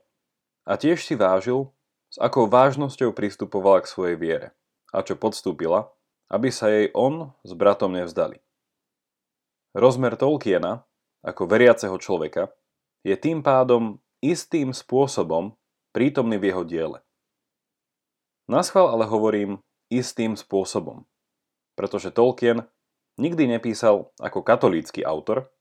a 0.61 0.77
tiež 0.77 1.01
si 1.01 1.17
vážil, 1.17 1.73
s 2.13 2.21
akou 2.21 2.45
vážnosťou 2.45 3.17
pristupovala 3.17 3.81
k 3.81 3.89
svojej 3.97 4.17
viere 4.21 4.47
a 4.93 5.01
čo 5.01 5.17
podstúpila, 5.17 5.89
aby 6.29 6.53
sa 6.53 6.69
jej 6.69 6.93
on 6.93 7.33
s 7.41 7.57
bratom 7.57 7.97
nevzdali. 7.97 8.37
Rozmer 9.73 10.21
Tolkiena, 10.21 10.85
ako 11.25 11.49
veriaceho 11.49 11.97
človeka, 11.97 12.53
je 13.01 13.17
tým 13.17 13.41
pádom 13.41 13.97
istým 14.21 14.69
spôsobom 14.69 15.57
prítomný 15.89 16.37
v 16.37 16.53
jeho 16.53 16.61
diele. 16.61 17.01
Naschval 18.49 18.89
ale 18.89 19.05
hovorím 19.05 19.61
istým 19.93 20.33
spôsobom, 20.33 21.05
pretože 21.77 22.09
Tolkien 22.09 22.65
nikdy 23.21 23.45
nepísal 23.45 24.09
ako 24.17 24.41
katolícky 24.41 25.05
autor, 25.05 25.53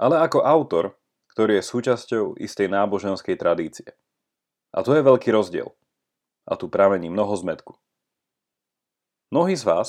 ale 0.00 0.16
ako 0.16 0.40
autor, 0.40 0.96
ktorý 1.36 1.60
je 1.60 1.68
súčasťou 1.68 2.40
istej 2.40 2.72
náboženskej 2.72 3.36
tradície. 3.36 3.92
A 4.72 4.80
to 4.80 4.96
je 4.96 5.04
veľký 5.04 5.28
rozdiel. 5.28 5.76
A 6.48 6.56
tu 6.56 6.72
pramení 6.72 7.12
mnoho 7.12 7.36
zmetku. 7.36 7.76
Mnohí 9.28 9.52
z 9.52 9.68
vás, 9.68 9.88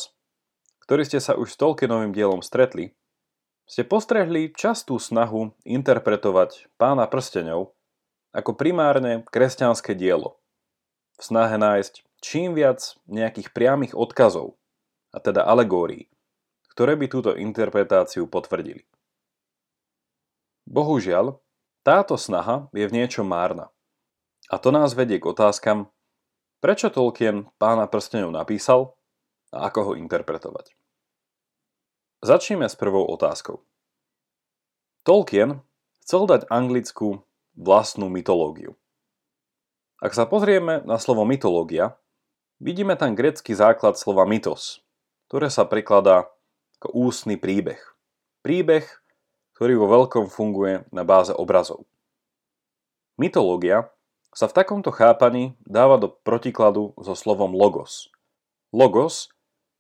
ktorí 0.84 1.08
ste 1.08 1.24
sa 1.24 1.40
už 1.40 1.56
s 1.56 1.60
Tolkienovým 1.60 2.12
dielom 2.12 2.44
stretli, 2.44 2.92
ste 3.64 3.88
postrehli 3.88 4.52
častú 4.52 5.00
snahu 5.00 5.56
interpretovať 5.64 6.68
pána 6.76 7.08
prsteňov 7.08 7.72
ako 8.36 8.52
primárne 8.60 9.24
kresťanské 9.32 9.96
dielo. 9.96 10.44
V 11.16 11.24
snahe 11.24 11.56
nájsť 11.56 12.13
čím 12.24 12.56
viac 12.56 12.96
nejakých 13.12 13.52
priamých 13.52 13.94
odkazov, 13.94 14.56
a 15.14 15.22
teda 15.22 15.46
alegórií, 15.46 16.10
ktoré 16.74 16.98
by 16.98 17.06
túto 17.06 17.38
interpretáciu 17.38 18.26
potvrdili. 18.26 18.88
Bohužiaľ, 20.66 21.38
táto 21.86 22.16
snaha 22.16 22.72
je 22.74 22.88
v 22.88 22.96
niečom 22.96 23.28
márna. 23.28 23.70
A 24.50 24.56
to 24.58 24.72
nás 24.72 24.96
vedie 24.98 25.20
k 25.20 25.30
otázkam, 25.30 25.92
prečo 26.64 26.90
Tolkien 26.90 27.52
pána 27.60 27.86
prstenov 27.86 28.32
napísal 28.32 28.96
a 29.52 29.70
ako 29.70 29.80
ho 29.84 30.00
interpretovať. 30.00 30.74
Začneme 32.24 32.66
s 32.72 32.80
prvou 32.80 33.04
otázkou. 33.12 33.68
Tolkien 35.04 35.60
chcel 36.02 36.24
dať 36.24 36.48
anglickú 36.48 37.28
vlastnú 37.60 38.08
mytológiu. 38.08 38.80
Ak 40.00 40.16
sa 40.16 40.24
pozrieme 40.24 40.80
na 40.88 40.96
slovo 41.00 41.28
mytológia, 41.28 42.00
vidíme 42.64 42.96
tam 42.96 43.12
grecký 43.12 43.52
základ 43.52 44.00
slova 44.00 44.24
mytos, 44.24 44.80
ktoré 45.28 45.52
sa 45.52 45.68
prekladá 45.68 46.32
ako 46.80 47.12
ústny 47.12 47.36
príbeh. 47.36 47.80
Príbeh, 48.40 48.88
ktorý 49.60 49.76
vo 49.76 49.92
veľkom 49.92 50.32
funguje 50.32 50.88
na 50.96 51.04
báze 51.04 51.36
obrazov. 51.36 51.84
Mytológia 53.20 53.92
sa 54.34 54.48
v 54.50 54.56
takomto 54.56 54.90
chápaní 54.90 55.60
dáva 55.68 56.00
do 56.00 56.10
protikladu 56.10 56.96
so 56.98 57.14
slovom 57.14 57.54
logos. 57.54 58.10
Logos 58.74 59.30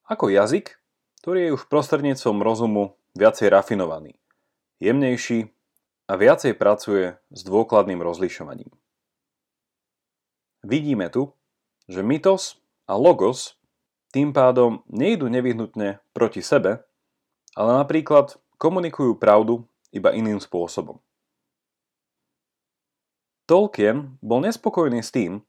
ako 0.06 0.30
jazyk, 0.30 0.78
ktorý 1.24 1.50
je 1.50 1.56
už 1.56 1.72
prostredníctvom 1.72 2.44
rozumu 2.44 3.00
viacej 3.16 3.50
rafinovaný, 3.50 4.20
jemnejší 4.84 5.50
a 6.12 6.14
viacej 6.20 6.54
pracuje 6.60 7.16
s 7.32 7.42
dôkladným 7.48 8.04
rozlišovaním. 8.04 8.70
Vidíme 10.62 11.10
tu, 11.10 11.34
že 11.88 12.06
mytos 12.06 12.63
a 12.88 12.94
logos 13.00 13.56
tým 14.14 14.30
pádom 14.30 14.86
nejdu 14.86 15.26
nevyhnutne 15.26 15.98
proti 16.14 16.46
sebe, 16.46 16.86
ale 17.58 17.72
napríklad 17.82 18.38
komunikujú 18.62 19.18
pravdu 19.18 19.66
iba 19.90 20.14
iným 20.14 20.38
spôsobom. 20.38 21.02
Tolkien 23.50 24.16
bol 24.22 24.46
nespokojný 24.46 25.02
s 25.02 25.10
tým, 25.10 25.42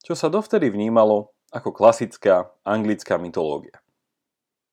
čo 0.00 0.16
sa 0.16 0.32
dovtedy 0.32 0.72
vnímalo 0.72 1.36
ako 1.52 1.70
klasická 1.76 2.48
anglická 2.64 3.20
mytológia. 3.20 3.78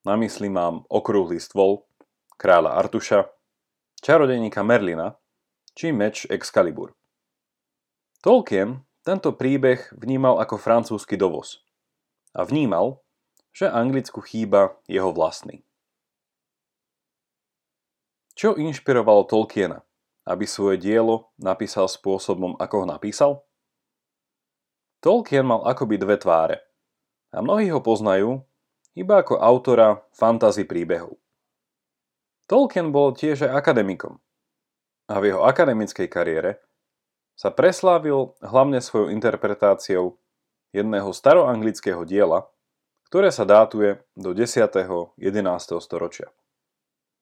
Na 0.08 0.16
mysli 0.16 0.48
mám 0.48 0.88
okrúhly 0.88 1.38
stôl, 1.44 1.84
kráľa 2.40 2.78
Artuša, 2.80 3.28
čarodejníka 4.00 4.64
Merlina 4.64 5.18
či 5.76 5.92
meč 5.92 6.24
Excalibur. 6.32 6.96
Tolkien 8.24 8.80
tento 9.04 9.36
príbeh 9.36 9.92
vnímal 9.94 10.40
ako 10.42 10.56
francúzsky 10.58 11.20
dovoz 11.20 11.65
a 12.36 12.44
vnímal, 12.44 13.00
že 13.56 13.72
Anglicku 13.72 14.20
chýba 14.20 14.75
jeho 14.92 15.15
vlastný. 15.15 15.63
Čo 18.36 18.60
inšpirovalo 18.60 19.24
Tolkiena 19.24 19.86
aby 20.25 20.50
svoje 20.50 20.82
dielo 20.82 21.30
napísal 21.38 21.86
spôsobom, 21.86 22.58
ako 22.58 22.75
ho 22.84 22.86
napísal? 22.89 23.32
Tolkien 25.06 25.46
mal 25.46 25.62
akoby 25.70 26.01
dve 26.01 26.18
tváre 26.18 26.58
a 27.30 27.46
mnohí 27.46 27.70
ho 27.70 27.77
poznajú 27.77 28.42
iba 28.98 29.22
ako 29.22 29.38
autora 29.38 30.01
fantasy 30.18 30.65
príbehov. 30.65 31.13
Tolkien 32.50 32.89
bol 32.89 33.13
tiež 33.13 33.46
aj 33.46 33.54
akademikom 33.54 34.18
a 35.06 35.22
v 35.22 35.30
jeho 35.30 35.46
akademickej 35.46 36.10
kariére 36.10 36.58
sa 37.38 37.54
preslávil 37.54 38.34
hlavne 38.42 38.82
svojou 38.82 39.13
interpretáciou 39.13 40.18
jedného 40.75 41.15
staroanglického 41.15 42.03
diela, 42.03 42.51
ktoré 43.08 43.32
sa 43.32 43.48
dátuje 43.48 44.03
do 44.20 44.36
10. 44.36 44.60
11. 45.15 45.15
storočia. 45.79 46.27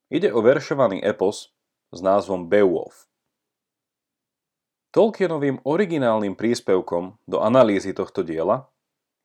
Ide 0.09 0.33
o 0.33 0.41
veršovaný 0.41 1.05
epos 1.05 1.53
s 1.93 1.99
názvom 2.01 2.49
Beowulf. 2.49 3.05
Tolkienovým 4.93 5.61
originálnym 5.65 6.33
príspevkom 6.33 7.21
do 7.29 7.37
analýzy 7.41 7.93
tohto 7.93 8.25
diela 8.25 8.69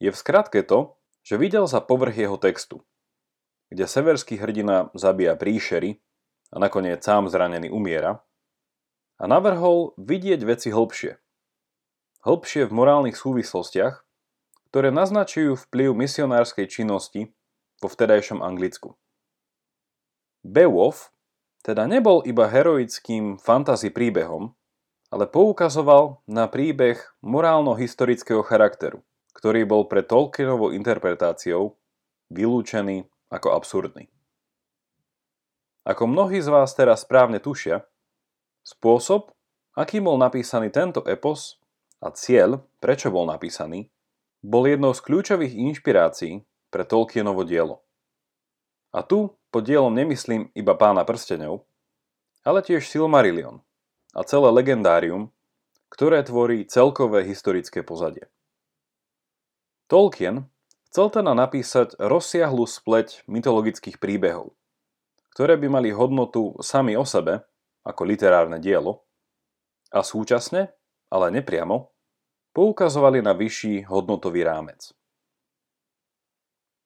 je 0.01 0.13
v 0.13 0.17
skratke 0.17 0.61
to, 0.65 0.97
že 1.25 1.37
videl 1.37 1.69
za 1.69 1.85
povrch 1.85 2.17
jeho 2.17 2.41
textu, 2.41 2.81
kde 3.69 3.85
severský 3.85 4.41
hrdina 4.41 4.89
zabíja 4.97 5.37
príšery 5.37 6.01
a 6.53 6.57
nakoniec 6.57 7.05
sám 7.05 7.29
zranený 7.29 7.69
umiera, 7.69 8.25
a 9.19 9.25
navrhol 9.27 9.99
vidieť 9.99 10.41
veci 10.47 10.71
hlbšie. 10.71 11.19
Hlbšie 12.25 12.71
v 12.71 12.73
morálnych 12.73 13.19
súvislostiach, 13.19 14.08
ktoré 14.69 14.93
naznačujú 14.93 15.57
vplyv 15.69 15.97
misionárskej 15.97 16.69
činnosti 16.69 17.33
vo 17.81 17.89
vtedajšom 17.89 18.45
Anglicku. 18.45 18.97
Beowulf 20.45 21.11
teda 21.65 21.85
nebol 21.91 22.23
iba 22.25 22.47
heroickým 22.47 23.37
fantasy 23.37 23.91
príbehom, 23.91 24.55
ale 25.09 25.25
poukazoval 25.27 26.21
na 26.29 26.47
príbeh 26.47 27.01
morálno-historického 27.25 28.45
charakteru, 28.45 29.03
ktorý 29.33 29.65
bol 29.65 29.89
pre 29.89 30.05
Tolkienovou 30.05 30.77
interpretáciou 30.77 31.81
vylúčený 32.29 33.09
ako 33.33 33.49
absurdný. 33.57 34.09
Ako 35.89 36.05
mnohí 36.05 36.45
z 36.45 36.53
vás 36.53 36.77
teraz 36.77 37.09
správne 37.09 37.41
tušia, 37.41 37.89
spôsob, 38.61 39.33
akým 39.73 40.05
bol 40.05 40.21
napísaný 40.21 40.69
tento 40.69 41.01
epos 41.09 41.57
a 42.05 42.13
cieľ, 42.13 42.61
prečo 42.77 43.09
bol 43.09 43.25
napísaný, 43.25 43.89
bol 44.43 44.67
jednou 44.67 44.95
z 44.95 45.01
kľúčových 45.03 45.55
inšpirácií 45.55 46.47
pre 46.71 46.83
Tolkienovo 46.87 47.43
dielo. 47.43 47.83
A 48.95 49.05
tu 49.05 49.37
pod 49.53 49.65
dielom 49.65 49.93
nemyslím 49.93 50.53
iba 50.57 50.77
pána 50.77 51.05
prstenov, 51.05 51.69
ale 52.45 52.65
tiež 52.65 52.87
Silmarillion 52.89 53.61
a 54.17 54.21
celé 54.25 54.49
legendárium, 54.53 55.29
ktoré 55.89 56.21
tvorí 56.25 56.65
celkové 56.69 57.25
historické 57.25 57.85
pozadie. 57.85 58.29
Tolkien 59.89 60.49
chcel 60.89 61.09
teda 61.09 61.33
napísať 61.33 61.97
rozsiahlu 61.97 62.65
spleť 62.69 63.25
mytologických 63.25 63.97
príbehov, 63.97 64.53
ktoré 65.33 65.57
by 65.57 65.69
mali 65.69 65.89
hodnotu 65.93 66.57
sami 66.61 66.97
o 66.97 67.09
sebe, 67.09 67.45
ako 67.85 68.05
literárne 68.05 68.61
dielo, 68.61 69.09
a 69.89 70.05
súčasne, 70.05 70.69
ale 71.09 71.33
nepriamo, 71.33 71.89
poukazovali 72.53 73.23
na 73.23 73.33
vyšší 73.33 73.89
hodnotový 73.89 74.45
rámec. 74.45 74.93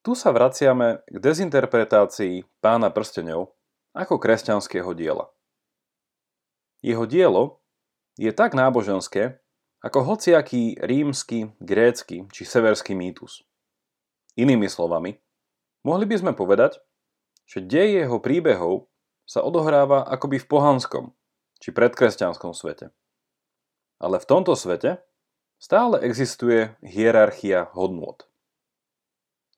Tu 0.03 0.11
sa 0.19 0.35
vraciame 0.35 0.99
k 1.07 1.15
dezinterpretácii 1.15 2.43
pána 2.59 2.91
prstenov 2.91 3.55
ako 3.95 4.19
kresťanského 4.19 4.91
diela. 4.91 5.31
Jeho 6.83 7.07
dielo 7.07 7.63
je 8.19 8.27
tak 8.35 8.51
náboženské, 8.51 9.39
ako 9.79 10.03
hociaký 10.03 10.75
rímsky, 10.83 11.55
grécky 11.63 12.27
či 12.35 12.43
severský 12.43 12.95
mýtus. 12.95 13.47
Inými 14.35 14.67
slovami, 14.67 15.19
mohli 15.87 16.03
by 16.03 16.15
sme 16.19 16.31
povedať, 16.35 16.83
že 17.47 17.63
dej 17.63 18.03
jeho 18.03 18.19
príbehov 18.19 18.91
sa 19.23 19.39
odohráva 19.39 20.03
akoby 20.03 20.39
v 20.43 20.49
pohanskom 20.51 21.05
či 21.63 21.71
predkresťanskom 21.71 22.51
svete. 22.51 22.91
Ale 24.03 24.19
v 24.19 24.27
tomto 24.27 24.55
svete 24.59 24.99
stále 25.63 26.03
existuje 26.03 26.75
hierarchia 26.83 27.71
hodnôt. 27.71 28.19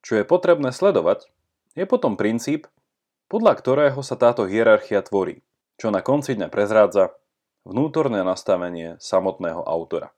Čo 0.06 0.22
je 0.22 0.24
potrebné 0.30 0.70
sledovať, 0.70 1.26
je 1.74 1.90
potom 1.90 2.14
princíp, 2.14 2.70
podľa 3.26 3.58
ktorého 3.58 4.06
sa 4.06 4.14
táto 4.14 4.46
hierarchia 4.46 5.02
tvorí, 5.02 5.42
čo 5.82 5.90
na 5.90 6.06
konci 6.06 6.38
dňa 6.38 6.54
prezrádza 6.54 7.18
vnútorné 7.66 8.22
nastavenie 8.22 9.02
samotného 9.02 9.66
autora. 9.66 10.14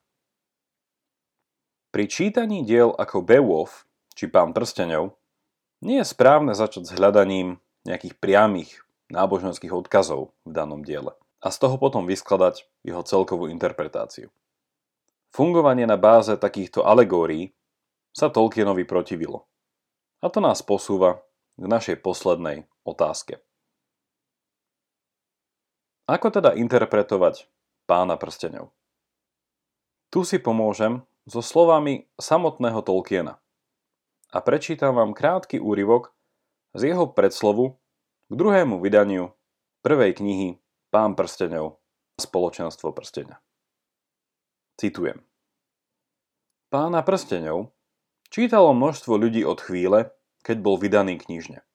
Pri 1.95 2.11
čítaní 2.11 2.67
diel 2.67 2.91
ako 2.91 3.23
Beowulf 3.23 3.87
či 4.11 4.27
Pán 4.27 4.51
prstenov 4.51 5.15
nie 5.79 6.03
je 6.03 6.11
správne 6.11 6.51
začať 6.51 6.83
s 6.83 6.91
hľadaním 6.99 7.63
nejakých 7.87 8.19
priamých 8.19 8.83
náboženských 9.07 9.71
odkazov 9.71 10.35
v 10.43 10.51
danom 10.51 10.83
diele 10.83 11.15
a 11.39 11.47
z 11.47 11.57
toho 11.63 11.79
potom 11.79 12.03
vyskladať 12.03 12.67
jeho 12.83 13.07
celkovú 13.07 13.47
interpretáciu. 13.47 14.27
Fungovanie 15.31 15.85
na 15.85 15.99
báze 15.99 16.33
takýchto 16.35 16.83
alegórií 16.83 17.53
sa 18.15 18.31
Tolkienovi 18.33 18.87
protivilo 18.87 19.47
a 20.21 20.27
to 20.33 20.41
nás 20.41 20.65
posúva 20.65 21.21
k 21.57 21.65
našej 21.65 22.01
poslednej 22.01 22.65
otázke. 22.85 23.41
Ako 26.07 26.31
teda 26.31 26.55
interpretovať 26.55 27.51
pána 27.85 28.15
prstenov? 28.15 28.71
Tu 30.07 30.23
si 30.23 30.39
pomôžem 30.39 31.03
so 31.27 31.43
slovami 31.43 32.07
samotného 32.15 32.79
Tolkiena 32.79 33.43
a 34.31 34.37
prečítam 34.39 34.95
vám 34.95 35.11
krátky 35.11 35.59
úryvok 35.59 36.15
z 36.71 36.95
jeho 36.95 37.11
predslovu 37.11 37.75
k 38.31 38.33
druhému 38.33 38.79
vydaniu 38.79 39.35
prvej 39.83 40.15
knihy 40.15 40.49
Pán 40.87 41.19
prstenov 41.19 41.83
spoločenstvo 42.15 42.95
prstenia. 42.95 43.43
Citujem. 44.77 45.25
Pána 46.69 47.01
prstenov 47.01 47.73
čítalo 48.29 48.77
množstvo 48.77 49.17
ľudí 49.17 49.41
od 49.41 49.57
chvíle, 49.57 50.13
keď 50.45 50.57
bol 50.61 50.77
vydaný 50.77 51.17
knižne. 51.17 51.65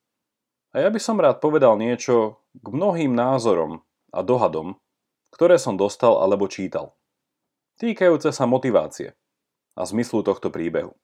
A 0.71 0.77
ja 0.79 0.87
by 0.87 1.03
som 1.03 1.19
rád 1.19 1.43
povedal 1.43 1.75
niečo 1.83 2.39
k 2.55 2.67
mnohým 2.71 3.11
názorom 3.11 3.83
a 4.15 4.23
dohadom, 4.23 4.79
ktoré 5.35 5.59
som 5.59 5.75
dostal 5.75 6.23
alebo 6.23 6.47
čítal, 6.47 6.95
týkajúce 7.83 8.31
sa 8.31 8.47
motivácie 8.47 9.19
a 9.75 9.83
zmyslu 9.83 10.23
tohto 10.23 10.55
príbehu. 10.55 10.95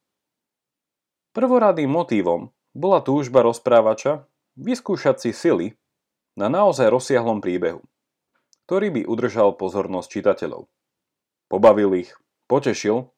Prvoradým 1.35 1.91
motívom 1.91 2.55
bola 2.79 3.03
túžba 3.03 3.43
rozprávača 3.43 4.23
vyskúšať 4.55 5.19
si 5.19 5.31
sily 5.35 5.75
na 6.39 6.47
naozaj 6.47 6.95
rozsiahlom 6.95 7.43
príbehu, 7.43 7.83
ktorý 8.71 8.95
by 8.95 9.03
udržal 9.11 9.59
pozornosť 9.59 10.09
čitateľov. 10.15 10.71
Pobavil 11.49 11.97
ich, 11.97 12.13
potešil 12.49 13.09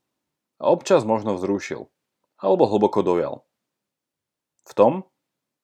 a 0.58 0.64
občas 0.70 1.02
možno 1.02 1.34
vzrušil 1.34 1.90
alebo 2.40 2.64
hlboko 2.64 3.04
dojal. 3.04 3.44
V 4.64 4.72
tom, 4.72 4.92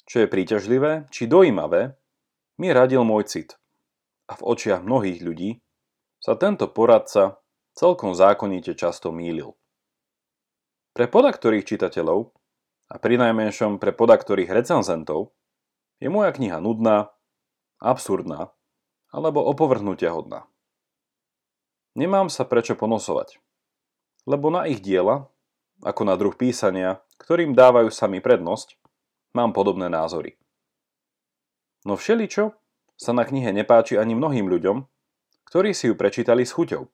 čo 0.07 0.23
je 0.23 0.31
príťažlivé 0.31 1.09
či 1.09 1.27
dojímavé, 1.27 1.97
mi 2.61 2.69
radil 2.73 3.03
môj 3.07 3.27
cit 3.29 3.51
a 4.27 4.35
v 4.35 4.43
očiach 4.43 4.83
mnohých 4.83 5.21
ľudí 5.23 5.51
sa 6.21 6.35
tento 6.35 6.67
poradca 6.69 7.39
celkom 7.77 8.17
zákonite 8.17 8.73
často 8.75 9.13
mýlil. 9.13 9.55
Pre 10.97 11.07
podaktorých 11.07 11.69
čitateľov 11.69 12.33
a 12.89 12.95
pri 12.97 13.21
najmenšom 13.21 13.77
pre 13.77 13.93
podaktorých 13.93 14.49
recenzentov 14.49 15.37
je 16.01 16.09
moja 16.09 16.33
kniha 16.33 16.57
nudná, 16.57 17.13
absurdná 17.79 18.53
alebo 19.13 19.45
opovrhnutia 19.45 20.17
hodná. 20.17 20.49
Nemám 21.97 22.29
sa 22.29 22.45
prečo 22.45 22.77
ponosovať, 22.77 23.41
lebo 24.29 24.53
na 24.53 24.69
ich 24.69 24.85
diela, 24.85 25.33
ako 25.81 26.05
na 26.05 26.13
druh 26.21 26.37
písania, 26.37 27.01
ktorým 27.17 27.57
dávajú 27.57 27.89
sami 27.89 28.21
prednosť, 28.21 28.77
mám 29.33 29.57
podobné 29.57 29.89
názory. 29.89 30.37
No 31.89 31.97
všeličo 31.97 32.53
sa 33.01 33.17
na 33.17 33.25
knihe 33.25 33.49
nepáči 33.49 33.97
ani 33.97 34.13
mnohým 34.13 34.45
ľuďom, 34.45 34.85
ktorí 35.49 35.73
si 35.73 35.89
ju 35.89 35.97
prečítali 35.97 36.45
s 36.45 36.53
chuťou. 36.53 36.85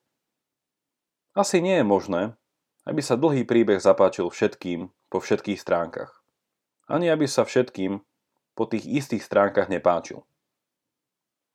Asi 1.35 1.59
nie 1.59 1.83
je 1.83 1.85
možné, 1.85 2.39
aby 2.87 3.03
sa 3.03 3.19
dlhý 3.19 3.43
príbeh 3.43 3.83
zapáčil 3.83 4.31
všetkým 4.31 4.87
po 5.11 5.19
všetkých 5.19 5.59
stránkach. 5.59 6.23
Ani 6.87 7.11
aby 7.11 7.27
sa 7.27 7.43
všetkým 7.43 7.99
po 8.55 8.63
tých 8.71 8.87
istých 8.87 9.27
stránkach 9.27 9.67
nepáčil. 9.67 10.23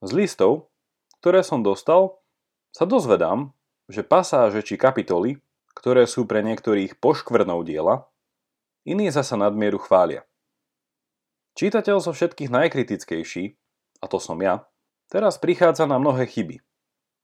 Z 0.05 0.11
listov, 0.13 0.69
ktoré 1.25 1.41
som 1.41 1.65
dostal, 1.65 2.19
sa 2.73 2.85
dozvedám, 2.85 3.53
že 3.89 4.05
pasáže 4.05 4.61
či 4.63 4.77
kapitoly, 4.77 5.41
ktoré 5.73 6.05
sú 6.05 6.29
pre 6.29 6.45
niektorých 6.45 7.01
poškvrnou 7.01 7.65
diela, 7.65 8.11
iní 8.85 9.09
zasa 9.09 9.39
nadmieru 9.39 9.81
chvália. 9.81 10.27
Čítateľ 11.57 12.03
zo 12.03 12.13
všetkých 12.15 12.51
najkritickejší, 12.53 13.45
a 14.03 14.07
to 14.07 14.19
som 14.23 14.39
ja, 14.39 14.69
teraz 15.11 15.41
prichádza 15.41 15.89
na 15.89 15.99
mnohé 15.99 16.29
chyby. 16.29 16.63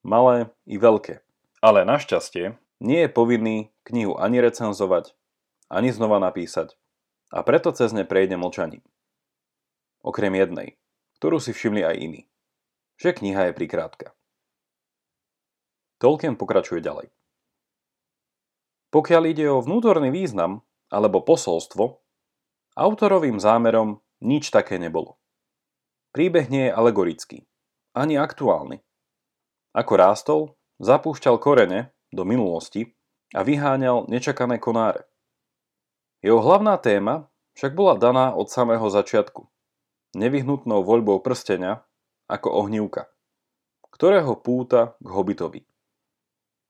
Malé 0.02 0.50
i 0.66 0.76
veľké. 0.78 1.22
Ale 1.62 1.86
našťastie 1.86 2.58
nie 2.82 3.00
je 3.06 3.10
povinný 3.10 3.72
knihu 3.86 4.18
ani 4.18 4.42
recenzovať, 4.42 5.14
ani 5.70 5.94
znova 5.94 6.20
napísať 6.20 6.76
a 7.34 7.42
preto 7.42 7.74
cez 7.74 7.90
ne 7.90 8.06
prejde 8.06 8.38
mlčaním. 8.38 8.86
Okrem 10.06 10.38
jednej, 10.38 10.78
ktorú 11.18 11.42
si 11.42 11.50
všimli 11.50 11.82
aj 11.82 11.96
iní. 11.98 12.22
Že 13.02 13.10
kniha 13.18 13.50
je 13.50 13.58
prikrátka. 13.58 14.13
Tolkien 15.98 16.34
pokračuje 16.34 16.82
ďalej. 16.82 17.10
Pokiaľ 18.94 19.22
ide 19.26 19.46
o 19.50 19.58
vnútorný 19.58 20.14
význam 20.14 20.62
alebo 20.86 21.22
posolstvo, 21.26 21.98
autorovým 22.78 23.42
zámerom 23.42 23.98
nič 24.22 24.54
také 24.54 24.78
nebolo. 24.78 25.18
Príbeh 26.14 26.46
nie 26.46 26.70
je 26.70 26.76
alegorický, 26.76 27.42
ani 27.90 28.14
aktuálny. 28.14 28.78
Ako 29.74 29.92
rástol, 29.98 30.40
zapúšťal 30.78 31.42
korene 31.42 31.90
do 32.14 32.22
minulosti 32.22 32.94
a 33.34 33.42
vyháňal 33.42 34.06
nečakané 34.06 34.62
konáre. 34.62 35.10
Jeho 36.22 36.38
hlavná 36.38 36.78
téma 36.78 37.26
však 37.58 37.74
bola 37.74 37.98
daná 37.98 38.30
od 38.34 38.46
samého 38.46 38.86
začiatku. 38.86 39.50
Nevyhnutnou 40.14 40.86
voľbou 40.86 41.18
prstenia 41.18 41.82
ako 42.30 42.62
ohnívka, 42.62 43.10
ktorého 43.90 44.38
púta 44.38 44.94
k 45.02 45.08
hobitovi. 45.10 45.66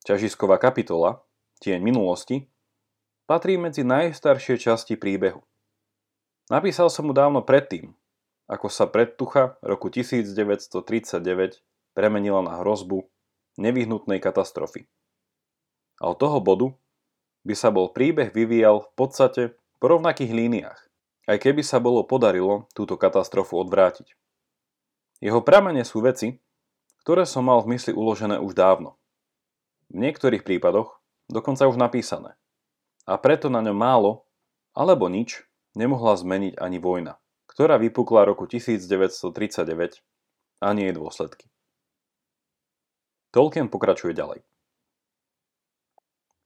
Ťažisková 0.04 0.60
kapitola, 0.60 1.24
tieň 1.64 1.80
minulosti, 1.80 2.44
patrí 3.24 3.56
medzi 3.56 3.88
najstaršie 3.88 4.60
časti 4.60 5.00
príbehu. 5.00 5.40
Napísal 6.52 6.92
som 6.92 7.08
mu 7.08 7.16
dávno 7.16 7.40
predtým, 7.40 7.96
ako 8.44 8.68
sa 8.68 8.84
predtucha 8.84 9.56
roku 9.64 9.88
1939 9.88 11.64
premenila 11.96 12.44
na 12.44 12.60
hrozbu 12.60 13.08
nevyhnutnej 13.56 14.20
katastrofy. 14.20 14.84
A 16.04 16.12
od 16.12 16.20
toho 16.20 16.36
bodu 16.36 16.68
by 17.48 17.56
sa 17.56 17.72
bol 17.72 17.88
príbeh 17.88 18.28
vyvíjal 18.28 18.84
v 18.84 18.90
podstate 19.00 19.42
po 19.80 19.88
rovnakých 19.88 20.36
líniách, 20.36 20.80
aj 21.32 21.36
keby 21.40 21.64
sa 21.64 21.80
bolo 21.80 22.04
podarilo 22.04 22.68
túto 22.76 23.00
katastrofu 23.00 23.56
odvrátiť. 23.56 24.12
Jeho 25.24 25.40
pramene 25.40 25.80
sú 25.80 26.04
veci, 26.04 26.36
ktoré 27.00 27.24
som 27.24 27.48
mal 27.48 27.64
v 27.64 27.72
mysli 27.80 27.96
uložené 27.96 28.36
už 28.36 28.52
dávno. 28.52 29.00
V 29.90 29.96
niektorých 29.98 30.46
prípadoch 30.46 31.00
dokonca 31.28 31.68
už 31.68 31.76
napísané. 31.80 32.36
A 33.04 33.20
preto 33.20 33.52
na 33.52 33.60
ňom 33.60 33.76
málo, 33.76 34.24
alebo 34.72 35.12
nič, 35.12 35.44
nemohla 35.76 36.16
zmeniť 36.16 36.56
ani 36.56 36.78
vojna, 36.80 37.20
ktorá 37.50 37.76
vypukla 37.76 38.24
roku 38.24 38.48
1939 38.48 40.00
a 40.64 40.66
nie 40.72 40.88
jej 40.88 40.96
dôsledky. 40.96 41.52
Tolkien 43.34 43.66
pokračuje 43.66 44.14
ďalej. 44.14 44.46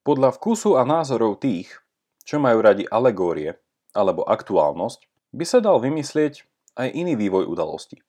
Podľa 0.02 0.32
vkusu 0.40 0.80
a 0.80 0.88
názorov 0.88 1.36
tých, 1.36 1.84
čo 2.24 2.40
majú 2.40 2.64
radi 2.64 2.88
alegórie 2.88 3.60
alebo 3.92 4.24
aktuálnosť, 4.24 5.04
by 5.36 5.44
sa 5.44 5.60
dal 5.60 5.84
vymyslieť 5.84 6.48
aj 6.80 6.88
iný 6.96 7.12
vývoj 7.20 7.44
udalosti. 7.44 8.00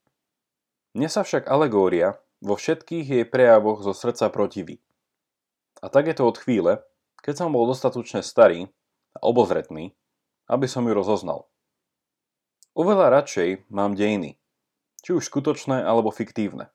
Mne 0.96 1.12
sa 1.12 1.28
však 1.28 1.52
alegória 1.52 2.18
vo 2.40 2.56
všetkých 2.56 3.06
jej 3.06 3.26
prejavoch 3.28 3.84
zo 3.84 3.92
srdca 3.92 4.32
protiví. 4.32 4.80
A 5.80 5.88
tak 5.88 6.12
je 6.12 6.16
to 6.16 6.28
od 6.28 6.38
chvíle, 6.40 6.84
keď 7.24 7.46
som 7.46 7.56
bol 7.56 7.68
dostatočne 7.68 8.24
starý 8.24 8.68
a 9.16 9.20
obozretný, 9.24 9.96
aby 10.48 10.66
som 10.68 10.84
ju 10.88 10.94
rozoznal. 10.96 11.48
Oveľa 12.76 13.12
radšej 13.22 13.70
mám 13.72 13.96
dejiny, 13.96 14.40
či 15.04 15.16
už 15.16 15.28
skutočné 15.28 15.84
alebo 15.84 16.12
fiktívne. 16.12 16.72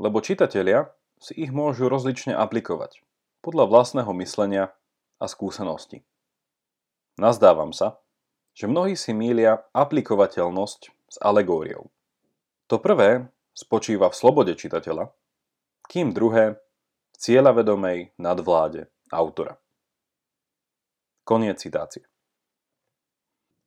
Lebo 0.00 0.24
čitatelia 0.24 0.92
si 1.20 1.36
ich 1.36 1.54
môžu 1.54 1.86
rozlične 1.86 2.34
aplikovať, 2.34 3.04
podľa 3.44 3.68
vlastného 3.68 4.10
myslenia 4.18 4.74
a 5.22 5.26
skúsenosti. 5.30 6.02
Nazdávam 7.20 7.70
sa, 7.70 8.00
že 8.52 8.68
mnohí 8.68 8.96
si 8.96 9.12
mília 9.12 9.64
aplikovateľnosť 9.72 10.80
s 10.90 11.16
alegóriou. 11.20 11.88
To 12.68 12.76
prvé 12.80 13.28
spočíva 13.52 14.08
v 14.08 14.18
slobode 14.18 14.52
čitateľa, 14.56 15.12
kým 15.92 16.16
druhé 16.16 16.56
cieľavedomej 17.22 18.18
nadvláde 18.18 18.90
autora. 19.14 19.62
Koniec 21.22 21.62
citácie. 21.62 22.02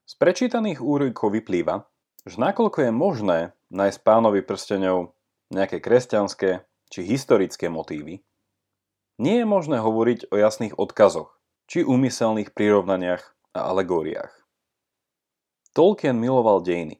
Z 0.03 0.19
prečítaných 0.19 0.83
úrykov 0.83 1.31
vyplýva, 1.31 1.87
že 2.27 2.35
nakoľko 2.35 2.83
je 2.83 2.91
možné 2.91 3.39
nájsť 3.71 4.03
pánovi 4.03 4.43
prstenov 4.43 5.15
nejaké 5.55 5.79
kresťanské 5.79 6.67
či 6.91 6.99
historické 7.07 7.71
motívy, 7.71 8.19
nie 9.23 9.35
je 9.39 9.47
možné 9.47 9.79
hovoriť 9.79 10.27
o 10.29 10.35
jasných 10.35 10.75
odkazoch, 10.75 11.31
či 11.71 11.87
úmyselných 11.87 12.51
prirovnaniach 12.51 13.23
a 13.55 13.71
alegóriách. 13.71 14.35
Tolkien 15.71 16.19
miloval 16.19 16.59
dejiny, 16.59 16.99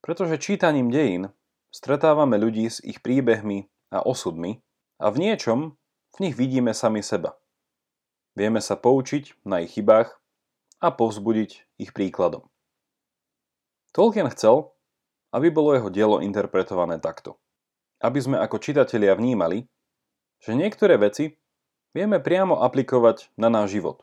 pretože 0.00 0.40
čítaním 0.40 0.88
dejín 0.88 1.28
stretávame 1.68 2.40
ľudí 2.40 2.64
s 2.64 2.80
ich 2.80 3.04
príbehmi 3.04 3.68
a 3.92 4.00
osudmi 4.00 4.64
a 4.96 5.12
v 5.12 5.20
niečom 5.20 5.76
v 6.16 6.28
nich 6.28 6.34
vidíme 6.36 6.72
sami 6.76 7.00
seba. 7.00 7.36
Vieme 8.36 8.60
sa 8.64 8.76
poučiť 8.76 9.44
na 9.44 9.60
ich 9.60 9.76
chybách 9.76 10.16
a 10.80 10.88
povzbudiť 10.88 11.80
ich 11.80 11.90
príkladom. 11.92 12.48
Tolkien 13.92 14.28
chcel, 14.32 14.72
aby 15.32 15.52
bolo 15.52 15.76
jeho 15.76 15.88
dielo 15.92 16.16
interpretované 16.24 16.96
takto 16.96 17.36
aby 18.02 18.18
sme 18.18 18.36
ako 18.42 18.58
čitatelia 18.58 19.14
vnímali, 19.14 19.64
že 20.42 20.58
niektoré 20.58 20.98
veci 20.98 21.38
vieme 21.94 22.18
priamo 22.18 22.58
aplikovať 22.66 23.30
na 23.38 23.46
náš 23.46 23.78
život, 23.78 24.02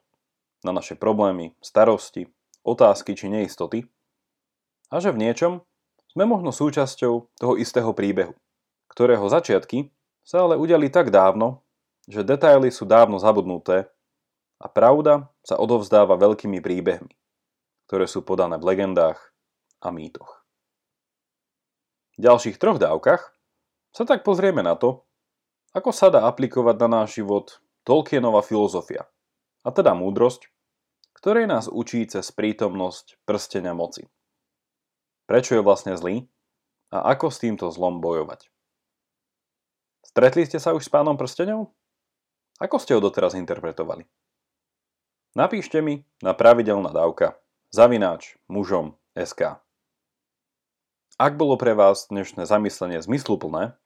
na 0.64 0.72
naše 0.72 0.96
problémy, 0.96 1.54
starosti, 1.60 2.32
otázky 2.64 3.14
či 3.14 3.28
neistoty 3.28 3.86
a 4.88 5.04
že 5.04 5.12
v 5.12 5.22
niečom 5.28 5.62
sme 6.10 6.24
možno 6.26 6.56
súčasťou 6.56 7.14
toho 7.38 7.54
istého 7.60 7.92
príbehu, 7.92 8.34
ktorého 8.88 9.28
začiatky 9.28 9.92
sa 10.24 10.48
ale 10.48 10.56
udiali 10.56 10.88
tak 10.88 11.12
dávno, 11.12 11.62
že 12.10 12.26
detaily 12.26 12.74
sú 12.74 12.90
dávno 12.90 13.22
zabudnuté 13.22 13.86
a 14.58 14.66
pravda 14.66 15.30
sa 15.46 15.62
odovzdáva 15.62 16.18
veľkými 16.18 16.58
príbehmi, 16.58 17.14
ktoré 17.86 18.10
sú 18.10 18.26
podané 18.26 18.58
v 18.58 18.66
legendách 18.66 19.22
a 19.80 19.94
mýtoch. 19.94 20.42
V 22.18 22.26
ďalších 22.26 22.58
troch 22.58 22.82
dávkach 22.82 23.32
sa 23.94 24.04
tak 24.04 24.26
pozrieme 24.26 24.66
na 24.66 24.74
to, 24.74 25.06
ako 25.72 25.94
sa 25.94 26.10
dá 26.10 26.26
aplikovať 26.26 26.76
na 26.82 27.06
náš 27.06 27.22
život 27.22 27.62
Tolkienova 27.86 28.42
filozofia, 28.42 29.06
a 29.62 29.70
teda 29.70 29.94
múdrosť, 29.94 30.50
ktorej 31.14 31.46
nás 31.46 31.70
učí 31.70 32.04
cez 32.10 32.34
prítomnosť 32.34 33.22
prstenia 33.24 33.78
moci. 33.78 34.10
Prečo 35.30 35.56
je 35.56 35.64
vlastne 35.64 35.94
zlý 35.94 36.26
a 36.90 37.14
ako 37.14 37.30
s 37.30 37.38
týmto 37.38 37.70
zlom 37.70 38.02
bojovať. 38.02 38.50
Stretli 40.10 40.42
ste 40.50 40.58
sa 40.58 40.74
už 40.74 40.90
s 40.90 40.92
pánom 40.92 41.14
prstenov? 41.14 41.70
Ako 42.60 42.78
ste 42.78 42.94
ho 42.94 43.02
doteraz 43.02 43.34
interpretovali? 43.34 44.04
Napíšte 45.34 45.80
mi 45.80 46.04
na 46.20 46.36
pravidelná 46.36 46.92
dávka 46.92 47.40
zavináč 47.72 48.36
mužom 48.52 49.00
SK. 49.16 49.64
Ak 51.20 51.36
bolo 51.36 51.56
pre 51.56 51.76
vás 51.76 52.12
dnešné 52.12 52.44
zamyslenie 52.44 53.00
zmysluplné, 53.00 53.80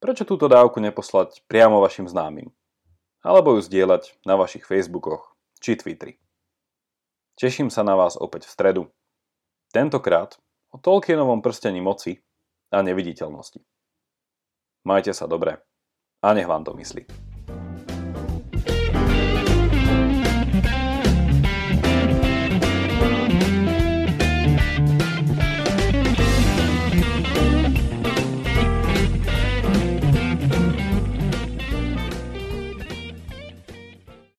Prečo 0.00 0.24
túto 0.24 0.48
dávku 0.48 0.80
neposlať 0.80 1.44
priamo 1.44 1.76
vašim 1.84 2.08
známym? 2.08 2.48
Alebo 3.20 3.52
ju 3.52 3.60
zdieľať 3.60 4.16
na 4.24 4.40
vašich 4.40 4.64
Facebookoch 4.64 5.36
či 5.60 5.76
Twitteri. 5.76 6.16
Teším 7.36 7.68
sa 7.68 7.84
na 7.84 7.92
vás 8.00 8.16
opäť 8.16 8.48
v 8.48 8.54
stredu. 8.56 8.82
Tentokrát 9.68 10.40
o 10.72 10.80
Tolkienovom 10.80 11.44
prstení 11.44 11.84
moci 11.84 12.24
a 12.72 12.80
neviditeľnosti. 12.80 13.60
Majte 14.88 15.12
sa 15.12 15.28
dobre 15.28 15.60
a 16.24 16.32
nech 16.32 16.48
vám 16.48 16.64
to 16.64 16.72
myslí. 16.72 17.29